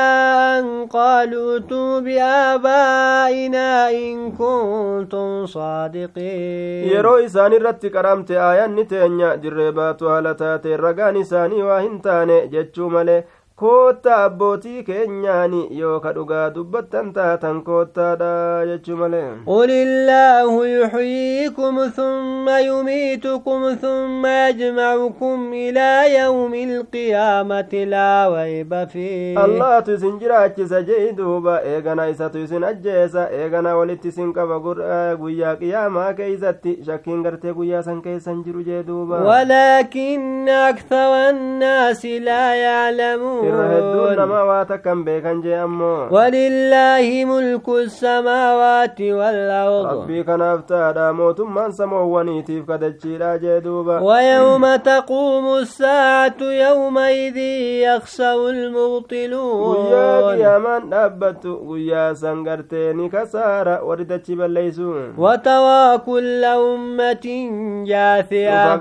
أن 0.59 0.87
قالوا 0.87 1.55
ائتوا 1.55 1.99
بآبائنا 2.01 3.91
إن 3.91 4.33
كنتم 4.33 5.47
صادقين 5.47 6.89
يرو 6.89 7.17
إسان 7.17 7.53
الرت 7.53 7.87
كرامت 7.87 8.31
آيان 8.31 8.75
نتينيا 8.77 9.35
دربات 9.35 10.03
هالتات 10.03 10.67
الرقان 10.67 11.17
إساني 11.21 11.63
واهنتان 11.63 12.51
جتشو 12.51 12.89
ملي 12.89 13.25
koottaa 13.57 14.25
abbootii 14.25 14.83
keenyaani 14.85 15.59
yoo 15.79 16.01
ka 16.05 16.13
dhugaa 16.17 16.51
dubbattan 16.55 17.09
taatan 17.17 17.59
koottaadha 17.67 18.31
jechuu 18.71 18.97
malee 19.01 19.27
qul 19.49 19.71
illaahu 19.75 20.65
yuxyiikum 20.71 21.77
thumma 21.99 22.55
yumiitukum 22.61 23.67
thumma 23.83 24.29
yajmacukum 24.39 25.53
ilaa 25.65 26.05
yawmi 26.15 26.63
alqiyaamati 26.77 27.85
laa 27.93 28.29
wayba 28.35 28.81
fii 28.95 29.35
allahatu 29.45 29.93
isin 29.99 30.19
jiraachisa 30.25 30.83
jei 30.89 31.13
duuba 31.21 31.61
eegana 31.75 32.09
isatu 32.15 32.39
isin 32.47 32.65
ajjeesa 32.71 33.29
eegana 33.43 33.77
walitti 33.77 34.09
isin 34.15 34.33
qaba 34.41 34.59
guyyaa 35.23 35.55
qiyaamaa 35.63 36.09
keeysatti 36.23 36.77
shakkiin 36.87 37.23
gartee 37.29 37.53
guyyaa 37.61 37.83
san 37.91 38.03
keessan 38.09 38.43
jiru 38.49 38.63
jee 38.73 38.83
duuba 38.91 39.23
walaakinna 39.31 40.59
akthara 40.67 41.23
annaasi 41.29 42.19
laa 42.31 42.51
yaclamuun 42.65 43.52
samoowwaniitiif 51.73 52.67
kadachiidha 52.67 53.39
jee 53.39 53.61
duuba 53.61 54.01
ويوم 54.03 54.77
تقوم 54.77 55.55
الساعة 55.59 56.41
يومئذ 56.41 57.37
يخسر 57.87 58.49
المبطلون 58.49 59.77
kasaara 63.11 63.83
warri 63.85 64.05
dachi 64.05 64.37
balleeysu 64.37 64.95
وترى 65.19 65.99
كل 66.07 66.45
أمة 66.45 67.27
جاثية 67.87 68.77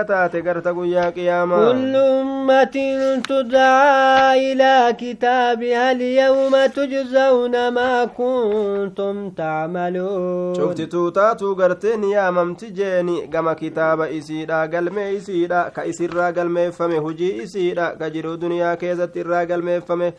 akka 0.00 0.12
taate 0.12 0.42
garta 0.42 0.72
guyyaa 0.72 1.10
qiyaamaa 1.12 1.60
kullu 1.72 2.02
ummatin 2.20 3.22
tudcaa 3.28 4.34
ilaa 4.36 4.92
kitaabiha 4.92 5.88
alyawma 5.88 6.62
tujzawna 6.76 7.70
maa 7.70 8.06
kuntum 8.18 9.30
tacmaluun 9.40 10.56
cuftituu 10.56 11.10
taatuu 11.10 11.54
garteen 11.54 12.04
yaamamti 12.12 12.70
jeeni 12.78 13.26
gama 13.28 13.54
kitaaba 13.54 14.08
isiidha 14.18 14.66
galmee 14.68 15.12
isiidha 15.18 15.70
ka 15.74 15.84
isirraa 15.92 16.32
galmeeffame 16.32 16.98
hujii 16.98 17.34
isiidha 17.44 17.90
ka 17.98 18.10
jiru 18.10 18.36
duniyaa 18.36 18.76
keessatti 18.76 19.20
irraa 19.24 19.44
galmeeffame 19.46 20.12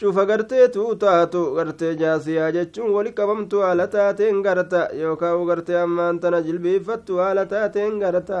cufa 0.00 0.24
gartee 0.26 0.68
tuutaatu 0.68 1.40
gartee 1.56 1.94
jaasiyaa 1.96 2.50
jechuun 2.56 2.94
wali 2.94 3.12
qabamtu 3.18 3.60
haala 3.64 3.86
taateen 3.86 4.42
garta 4.42 4.88
yookaan 5.00 5.44
gartee 5.50 5.78
ammaan 5.80 6.18
tana 6.20 6.40
jilbiiffattu 6.46 7.20
haala 7.22 7.46
taateen 7.52 8.00
garta 8.02 8.40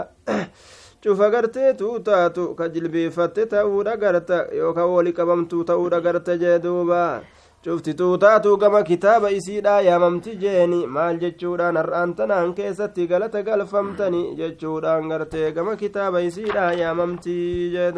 cufa 1.04 1.30
gartee 1.30 1.74
tuutaatu 1.74 2.48
ka 2.58 2.68
jilbiiffatte 2.68 3.46
ta'uudha 3.54 3.96
garta 3.96 4.38
yookaan 4.60 4.90
wali 4.96 5.12
qabamtu 5.12 5.64
ta'uudha 5.64 6.00
garta 6.00 6.36
jee 6.42 6.58
cufti 7.64 7.94
tuutaatu 7.94 8.56
gama 8.62 8.82
kitaaba 8.82 9.30
isiidha 9.30 9.80
yaamamti 9.80 10.36
jeeni 10.42 10.86
maal 10.86 11.20
jechuudhaan 11.22 11.76
har'aan 11.80 12.14
tanaan 12.14 12.54
keessatti 12.54 13.06
galata 13.12 13.42
galfamtani 13.42 14.22
jechuudhaan 14.40 15.08
gartee 15.08 15.52
gama 15.52 15.76
kitaaba 15.76 16.20
isiidha 16.30 16.72
yaamamti 16.82 17.36
jee 17.76 17.92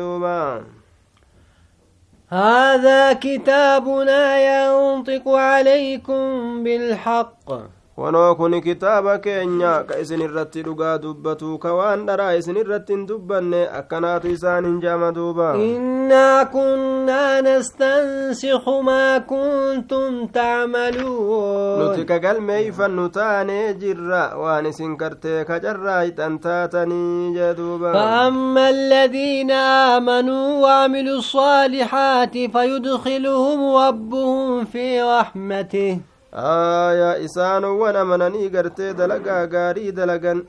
هذا 2.28 3.12
كتابنا 3.12 4.38
ينطق 4.38 5.28
عليكم 5.28 6.62
بالحق. 6.64 7.75
Wanoo 7.96 8.34
kun 8.38 8.54
kitaaba 8.60 9.18
keenya 9.24 9.72
ka 9.88 9.94
isin 10.02 10.20
irratti 10.24 10.62
dhugaa 10.66 10.98
dubbatu 11.04 11.58
ka 11.58 11.70
waan 11.78 12.00
dharaa 12.08 12.34
isin 12.40 12.56
irratti 12.62 12.92
hin 12.92 13.06
dubbanne 13.10 13.60
akkanaatu 13.78 14.28
isaan 14.36 14.64
hin 14.68 14.80
jaama 14.82 15.12
duuba 15.18 15.48
إنا 15.56 16.42
كنا 16.52 17.40
نستنسخ 17.40 18.68
ما 18.68 19.18
كنتم 19.18 20.26
تعملون 20.26 21.78
nuti 21.80 22.04
ka 22.08 22.18
galmeeyfannu 22.24 23.08
taanee 23.16 23.74
jirra 23.80 24.22
waan 24.42 24.66
isin 24.70 24.96
gartee 25.00 25.44
ka 25.48 25.56
carraayxan 25.64 26.38
taatanii 26.38 27.32
jee 27.36 27.54
duuba 27.56 27.92
فأما 27.92 28.70
الذين 28.70 29.50
آمنوا 29.96 30.46
وعملوا 30.62 31.18
الصالحات 31.18 32.34
فيدخلهم 32.52 33.58
ربهم 33.76 34.64
في 34.64 35.02
رحمته 35.02 35.98
aayaa 36.36 37.16
isaanowwan 37.26 37.96
amananii 37.96 38.48
gartee 38.50 38.92
dalagaa 38.94 39.46
gaarii 39.46 39.92
dalagan 39.98 40.42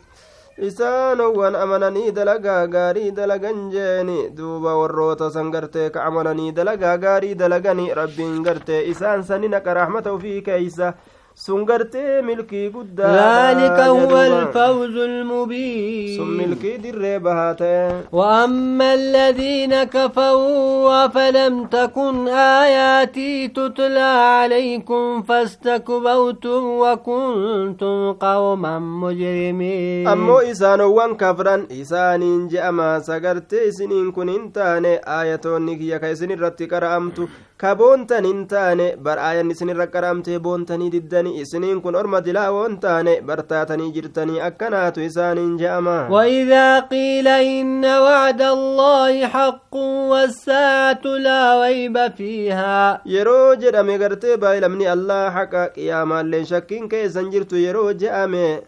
isaanowwan 0.70 1.56
amananii 1.56 2.12
dalagaa 2.12 2.68
gaarii 2.68 3.12
dalagan 3.12 3.70
jeeni 3.72 4.30
duuba 4.38 4.76
warroota 4.80 5.30
san 5.32 5.52
gartee 5.52 5.90
ka 5.90 6.04
amananii 6.10 6.52
dalagaa 6.52 6.98
gaarii 6.98 7.36
dalagani 7.36 7.94
rabbiin 8.00 8.44
gartee 8.44 8.82
isaan 8.94 9.24
sani 9.24 9.48
naqa 9.54 9.74
rahmata 9.80 10.14
ufii 10.14 10.42
keeysa 10.42 10.94
sun 11.38 11.66
gartee 11.70 12.22
milkii 12.28 12.70
guddaa 12.74 13.14
ذلك 13.54 13.80
هو 13.80 14.14
الفوز 14.22 14.96
المبين 14.98 16.18
sun 16.18 16.30
milkii 16.40 16.78
dirree 16.84 17.20
bahaa 17.20 17.54
ta'e 17.54 17.92
وأما 18.12 18.94
الذين 18.94 19.84
كفروا 19.84 21.06
أفلم 21.06 21.66
تكن 21.66 22.28
آياتي 22.28 23.48
تتلى 23.48 24.00
عليكم 24.00 25.24
فاستكبرتم 25.24 26.64
وكنتم 26.66 28.12
قوما 28.14 28.80
مجرمين 28.80 30.08
isaanowwan 30.52 31.16
kafran 31.18 31.68
isaaniin 31.70 32.50
je'ama 32.50 33.00
sagartee 33.02 33.68
isiniin 33.68 34.12
kun 34.14 34.30
hin 34.30 34.52
taane 34.52 35.00
aayatoonni 35.06 35.78
kiyya 35.78 36.00
ka 36.00 36.10
isin 36.10 36.32
irratti 36.36 36.68
qara'amtu 36.74 37.30
ka 37.62 37.74
boontan 37.76 38.26
hin 38.30 38.42
taane 38.50 38.86
bar 39.06 39.18
aayan 39.28 39.50
isin 39.54 39.70
irra 39.74 39.88
qara'amtee 39.94 40.38
boontanii 40.48 40.90
diddanii 40.96 41.40
isiniin 41.44 41.80
kun 41.86 41.96
orma 42.02 42.20
dilaa 42.28 42.52
woon 42.56 42.76
taane 42.84 43.14
bartaatanii 43.30 43.88
jirtanii 43.96 44.40
akkanaatu 44.50 45.02
isaaniin 45.08 45.58
je'ama 45.62 45.98
وإذا 46.10 46.80
قيل 46.80 47.28
إن 47.28 47.86
وعد 47.86 48.42
الله 48.42 49.28
حق 49.28 49.76
والساعة 50.12 51.06
لا 51.06 51.42
ريب 51.66 51.98
فيها 52.18 53.02
yeroo 53.06 53.56
jedhame 53.56 53.98
gartee 53.98 54.38
baayilamni 54.38 54.88
allah 54.96 55.34
haqa 55.34 55.68
qiyaamaallee 55.76 56.46
shakkiin 56.46 56.90
keessan 56.90 57.32
jirtu 57.34 57.56
yeroo 57.66 57.94
je'ame 57.94 58.62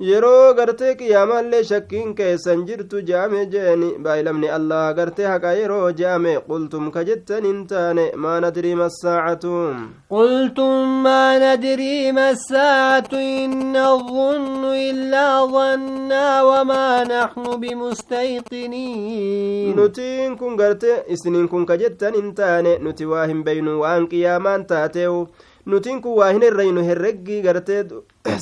yeroo 0.00 0.54
gartee 0.54 0.94
qiyaamaallee 1.00 1.62
shakkiin 1.68 2.14
keessan 2.18 2.64
jirtu 2.68 3.00
je'ame 3.10 3.44
jeeni 3.52 3.88
baayilamni 4.06 4.48
allah 4.56 4.82
gartee 4.98 5.26
haqa 5.30 5.52
yeroo 5.60 5.86
je'ame 6.00 6.32
qultum 6.48 6.90
ka 6.96 7.04
jettan 7.08 7.44
hin 7.50 7.62
taane 7.70 8.04
maa 8.24 8.40
nadrii 8.46 8.74
massaacatu 8.82 9.54
ما 11.06 11.38
ندري 11.38 12.12
ما 12.12 12.30
الساعة 12.30 13.12
إن 13.12 13.72
نظن 13.72 14.64
إلا 14.64 15.46
ظنا 15.46 16.42
وما 16.42 17.04
نحن 17.04 17.44
بمستيقنين 18.56 19.76
nutiin 19.76 20.36
kun 20.38 20.56
gartee 20.56 21.04
isiniin 21.08 21.48
kun 21.48 21.66
ka 21.66 21.76
jettan 21.76 22.14
hin 22.14 22.34
taane 22.34 22.78
nuti 22.78 23.06
waa 23.06 23.26
hin 23.26 23.44
beynu 23.44 23.80
waan 23.80 24.08
qiyaamaan 24.08 24.66
taateewu 24.66 25.28
nutiin 25.66 26.00
kun 26.02 26.16
waa 26.18 26.30
hin 26.32 26.42
herreynu 26.46 26.82
herreggii 26.88 27.42
gartee 27.46 27.84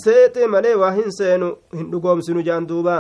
seexee 0.05 0.47
malee 0.55 0.75
waa 0.83 0.91
hin 0.99 1.13
seenu 1.19 1.51
hin 1.79 1.91
dhugoomsinu 1.93 2.43
jaan 2.49 2.67
duuba 2.73 2.97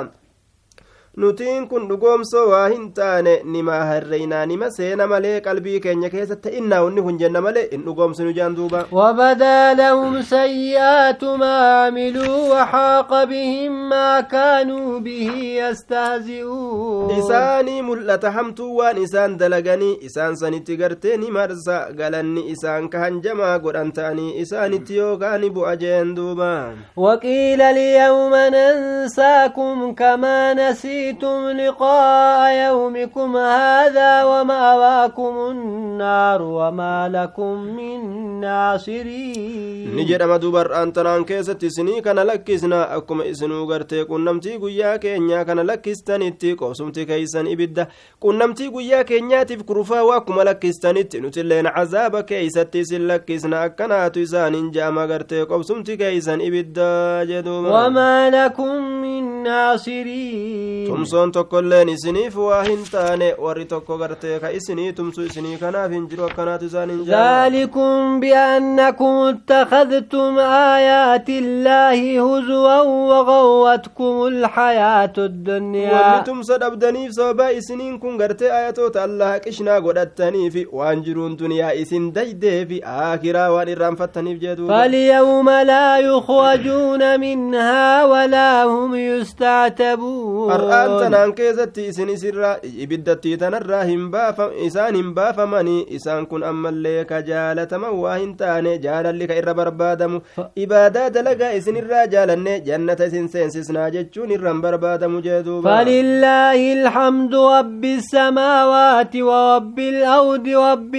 nutiin 1.16 1.68
kun 1.68 1.88
dhugoomsoo 1.88 2.44
waa 2.50 2.68
hin 2.68 2.86
taane 2.92 3.32
nimaa 3.56 3.84
harreynaa 3.90 4.46
nima 4.52 4.70
seena 4.76 5.06
malee 5.12 5.40
qalbii 5.40 5.80
keenya 5.84 6.10
keessatti 6.14 6.48
innaa 6.60 6.80
wanni 6.84 7.02
kun 7.06 7.18
jenna 7.20 7.40
malee 7.46 7.62
in 7.76 7.84
dhugoomsinu 7.88 8.32
jaan 8.38 8.56
duuba 8.56 8.84
وبدا 8.92 9.74
لهم 9.74 10.22
سيئات 10.22 11.24
ما 11.24 11.56
عملوا 11.86 12.36
وحاق 12.54 13.24
بهم 13.24 13.88
ما 13.88 14.20
كانوا 14.20 14.98
به 15.00 15.30
يستهزئون 15.62 17.10
isaanii 17.18 17.82
mul'ata 17.82 18.30
hamtuu 18.30 18.76
waan 18.76 18.98
isaan 19.02 19.38
dalaganii 19.38 19.98
isaan 20.08 20.36
sanitti 20.36 20.76
gartee 20.76 21.16
ni 21.16 21.30
marsa 21.30 21.78
galanni 21.98 22.42
isaan 22.54 22.88
ka 22.88 22.98
hanjamaa 23.04 23.58
godhan 23.58 23.92
ta'anii 23.92 24.36
isaanitti 24.42 24.96
yookaan 24.96 25.44
bu'a 25.54 25.76
jeen 25.76 26.14
duuba 26.16 26.74
وقيل 26.96 27.60
اليوم 27.62 28.34
ننساكم 28.34 29.92
كما 29.94 30.54
جئتم 31.05 31.40
لقاء 31.61 32.40
يومكم 32.66 33.36
هذا 33.36 34.24
ومأواكم 34.24 35.34
النار 35.50 36.42
وما 36.42 37.09
لكم 37.09 37.52
من 37.76 38.00
ناصرين. 38.40 39.96
نجد 39.96 40.22
ما 40.22 40.36
دوبر 40.36 40.82
أنت 40.82 40.98
نان 40.98 41.24
كيسة 41.24 41.52
تسني 41.52 42.00
كان 42.00 42.18
لك 42.18 42.50
إسنا 42.50 43.02
إسنو 43.30 43.64
غرتي 43.70 44.05
كن 44.05 44.24
نمتي 44.24 44.59
كينيا 44.98 45.42
كان 45.42 45.61
لك 45.61 45.88
إستانيتي 45.88 46.52
قوسمتي 46.52 47.05
كيسان 47.05 47.46
إبدا 47.52 47.86
كن 48.20 48.38
نمتي 48.38 48.70
كينيا 49.02 49.42
تف 49.42 49.62
كروفا 49.62 50.00
وكما 50.00 50.42
لك 50.42 50.64
إستانيتي 50.66 51.20
نتلين 51.20 51.66
عذاب 51.66 52.20
كيسة 52.20 52.62
تسن 52.62 53.07
لك 53.07 53.30
إسنا 53.30 53.64
أكنا 53.64 54.09
تسان 54.09 54.70
غرتي 55.11 55.42
قوسمتي 55.42 55.96
كيسان 55.96 56.40
إبدا 56.40 57.24
جدوما 57.24 57.86
وما 57.86 58.30
لكم 58.30 58.72
من 59.02 59.42
ناصرين. 59.42 60.93
Tumsoon 60.95 61.32
tokkoilleen 61.32 61.88
isiniif 61.88 62.36
waa 62.36 62.62
hin 62.70 62.82
taane 62.92 63.28
warri 63.45 63.64
tokko 63.72 63.99
gartee 63.99 64.38
ka 64.42 64.51
isinii 64.59 64.92
tumsu 64.99 65.22
isinii 65.28 65.57
kanaaf 65.62 65.90
hin 65.99 66.07
jiru 66.11 66.24
akkanaatu 66.30 66.68
je'ama 66.74 67.24
ذلكم 67.45 68.20
بأنكم 68.20 69.14
اتخذتم 69.34 70.38
آيات 70.38 71.28
الله 71.28 71.99
هزوا 72.20 72.80
وغوتكم 73.11 74.26
الحياة 74.26 75.12
wanni 75.16 75.18
الدنيا 75.18 76.22
tumsa 76.24 76.59
dhabdaniif 76.59 77.12
sababa 77.12 77.51
isiniin 77.53 77.99
kun 78.01 78.16
gartee 78.18 78.51
ayatoota 78.53 79.03
allaha 79.03 79.38
qishnaa 79.40 79.80
godhattaniifi 79.80 80.66
waan 80.72 81.03
jiruun 81.05 81.36
duniyaa 81.38 81.72
isin 81.82 82.12
daydeefi 82.14 82.80
aakiraa 82.84 83.51
waan 83.55 83.68
irraanfattaniif 83.68 84.38
jeeduuba 84.40 84.74
فاليوم 84.84 85.51
لا 85.51 85.99
يخرجون 85.99 87.20
منها 87.20 88.05
ولا 88.05 88.64
هم 88.64 88.95
يستعتبون 88.95 90.53
har'aan 90.85 91.03
tanaan 91.05 91.32
keessatti 91.41 91.87
isin 91.93 92.09
isirraa 92.16 92.55
ibiddattii 92.87 93.37
tanarraa 93.43 93.82
isaan 94.66 94.95
hin 95.01 95.11
baafamanii 95.18 95.80
isaan 95.99 96.26
kun 96.32 96.43
ammallee 96.51 97.05
ka 97.11 97.20
jaalataman 97.30 97.95
waa 98.03 98.16
hin 98.22 98.32
taane 98.43 98.72
jaalalli 98.87 99.26
ka 99.30 99.35
irra 99.43 99.55
barbaadamu 99.61 100.20
ibaadaa 100.64 101.09
dalagaa 101.18 101.53
isinirraa 101.61 102.07
jaalanne 102.14 102.55
jannata 102.68 103.07
isin 103.12 103.28
seensisnaa 103.35 103.89
jechuun 103.97 104.30
irran 104.39 104.61
barbaadamu 104.66 105.22
jeeduuba 105.28 105.70
فلله 105.74 106.61
الحمد 106.78 107.35
رب 107.35 107.85
السماوات 107.99 109.14
ورب 109.16 109.78
الأرض 109.78 110.47
رب 110.49 110.95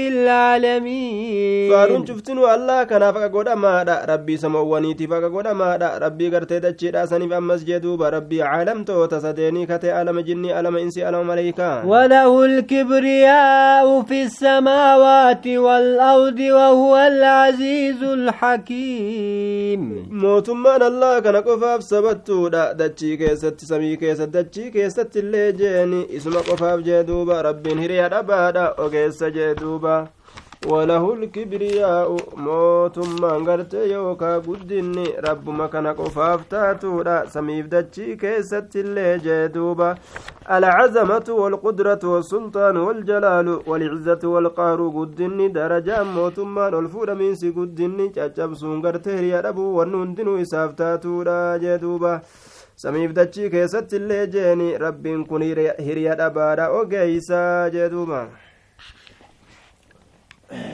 العالمين 0.75 1.69
faaruun 1.71 2.03
cuftinu 2.07 2.45
allah 2.53 2.79
kanaaf 2.91 3.15
akka 3.17 3.29
godhamaadha 3.35 3.95
rabbii 4.11 4.37
samoowwaniitiif 4.43 5.11
akka 5.17 5.29
godhamaadha 5.35 5.89
rabbii 6.05 6.29
gartee 6.35 6.59
dachiidha 6.65 7.07
saniif 7.11 7.31
ammas 7.39 7.65
jeduuba 7.69 8.09
rabbii 8.17 8.41
caalamtoota 8.43 9.21
sadeenii 9.25 9.64
kate 9.67 9.93
alama 9.93 10.21
jinnii 10.23 10.51
alama 10.51 10.79
insi 10.79 11.03
alama 11.03 11.23
maleykaa 11.23 11.83
وله 11.85 12.45
الكبرياء 12.45 14.01
في 14.01 14.23
السماوات 14.23 15.47
والأرض 15.47 16.39
وهو 16.39 16.97
العزيز 16.97 18.03
الحكيم 18.03 19.81
allah 20.85 21.21
kana 21.23 21.41
qofaaf 21.41 21.81
sabattuudha 21.81 22.73
dachii 22.73 23.17
keessatti 23.17 23.65
samii 23.65 23.97
keessa 23.97 24.27
dachii 24.27 24.71
keessatti 24.71 25.19
illee 25.19 25.51
jeeni 25.53 26.05
isuma 26.17 26.41
qofaaf 26.49 26.83
jee 26.87 27.03
duuba 27.07 27.41
rabbiin 27.41 27.79
hiriya 27.79 28.09
dhabaadha 28.09 28.65
ogeessa 28.85 29.29
jee 29.31 29.55
duuba 29.61 30.07
وله 30.69 31.13
الكبرياء 31.13 32.09
mootummaan 32.45 33.43
gartee 33.45 33.85
yookaa 33.91 34.39
guddinni 34.47 35.05
rabbuma 35.25 35.67
kana 35.73 35.93
qofaaf 35.99 36.45
taatuudha 36.53 37.17
samiif 37.33 37.67
dachii 37.73 38.15
keessatti 38.23 38.79
illee 38.85 39.19
jee 39.25 39.49
duuba 39.55 39.95
العزمة 40.57 41.27
والقدرة 41.29 41.99
والسلطان 42.03 42.77
والجلال 42.77 43.47
والعزة 43.67 44.23
والقهر 44.23 44.79
قدني 44.97 45.47
درجة 45.47 46.03
موتمان 46.03 46.73
الفود 46.73 47.09
من 47.09 47.35
سي 47.35 47.49
قدني 47.49 48.07
جاجب 48.15 48.53
سونغرته 48.53 49.19
يا 49.19 49.49
أبو 49.49 49.81
ونندنو 49.81 50.41
إسافتاتو 50.41 51.21
را 51.21 51.57
جدوبا 51.57 52.21
samiif 52.83 53.11
dachii 53.15 53.49
keessatti 53.49 53.95
illee 53.95 54.25
jeeni 54.27 54.77
rabbiin 54.77 55.21
kun 55.27 55.41
hiriya 55.85 56.15
dhabaadha 56.21 56.65
ogeeysaa 56.79 57.69
jedhuuba 57.75 58.19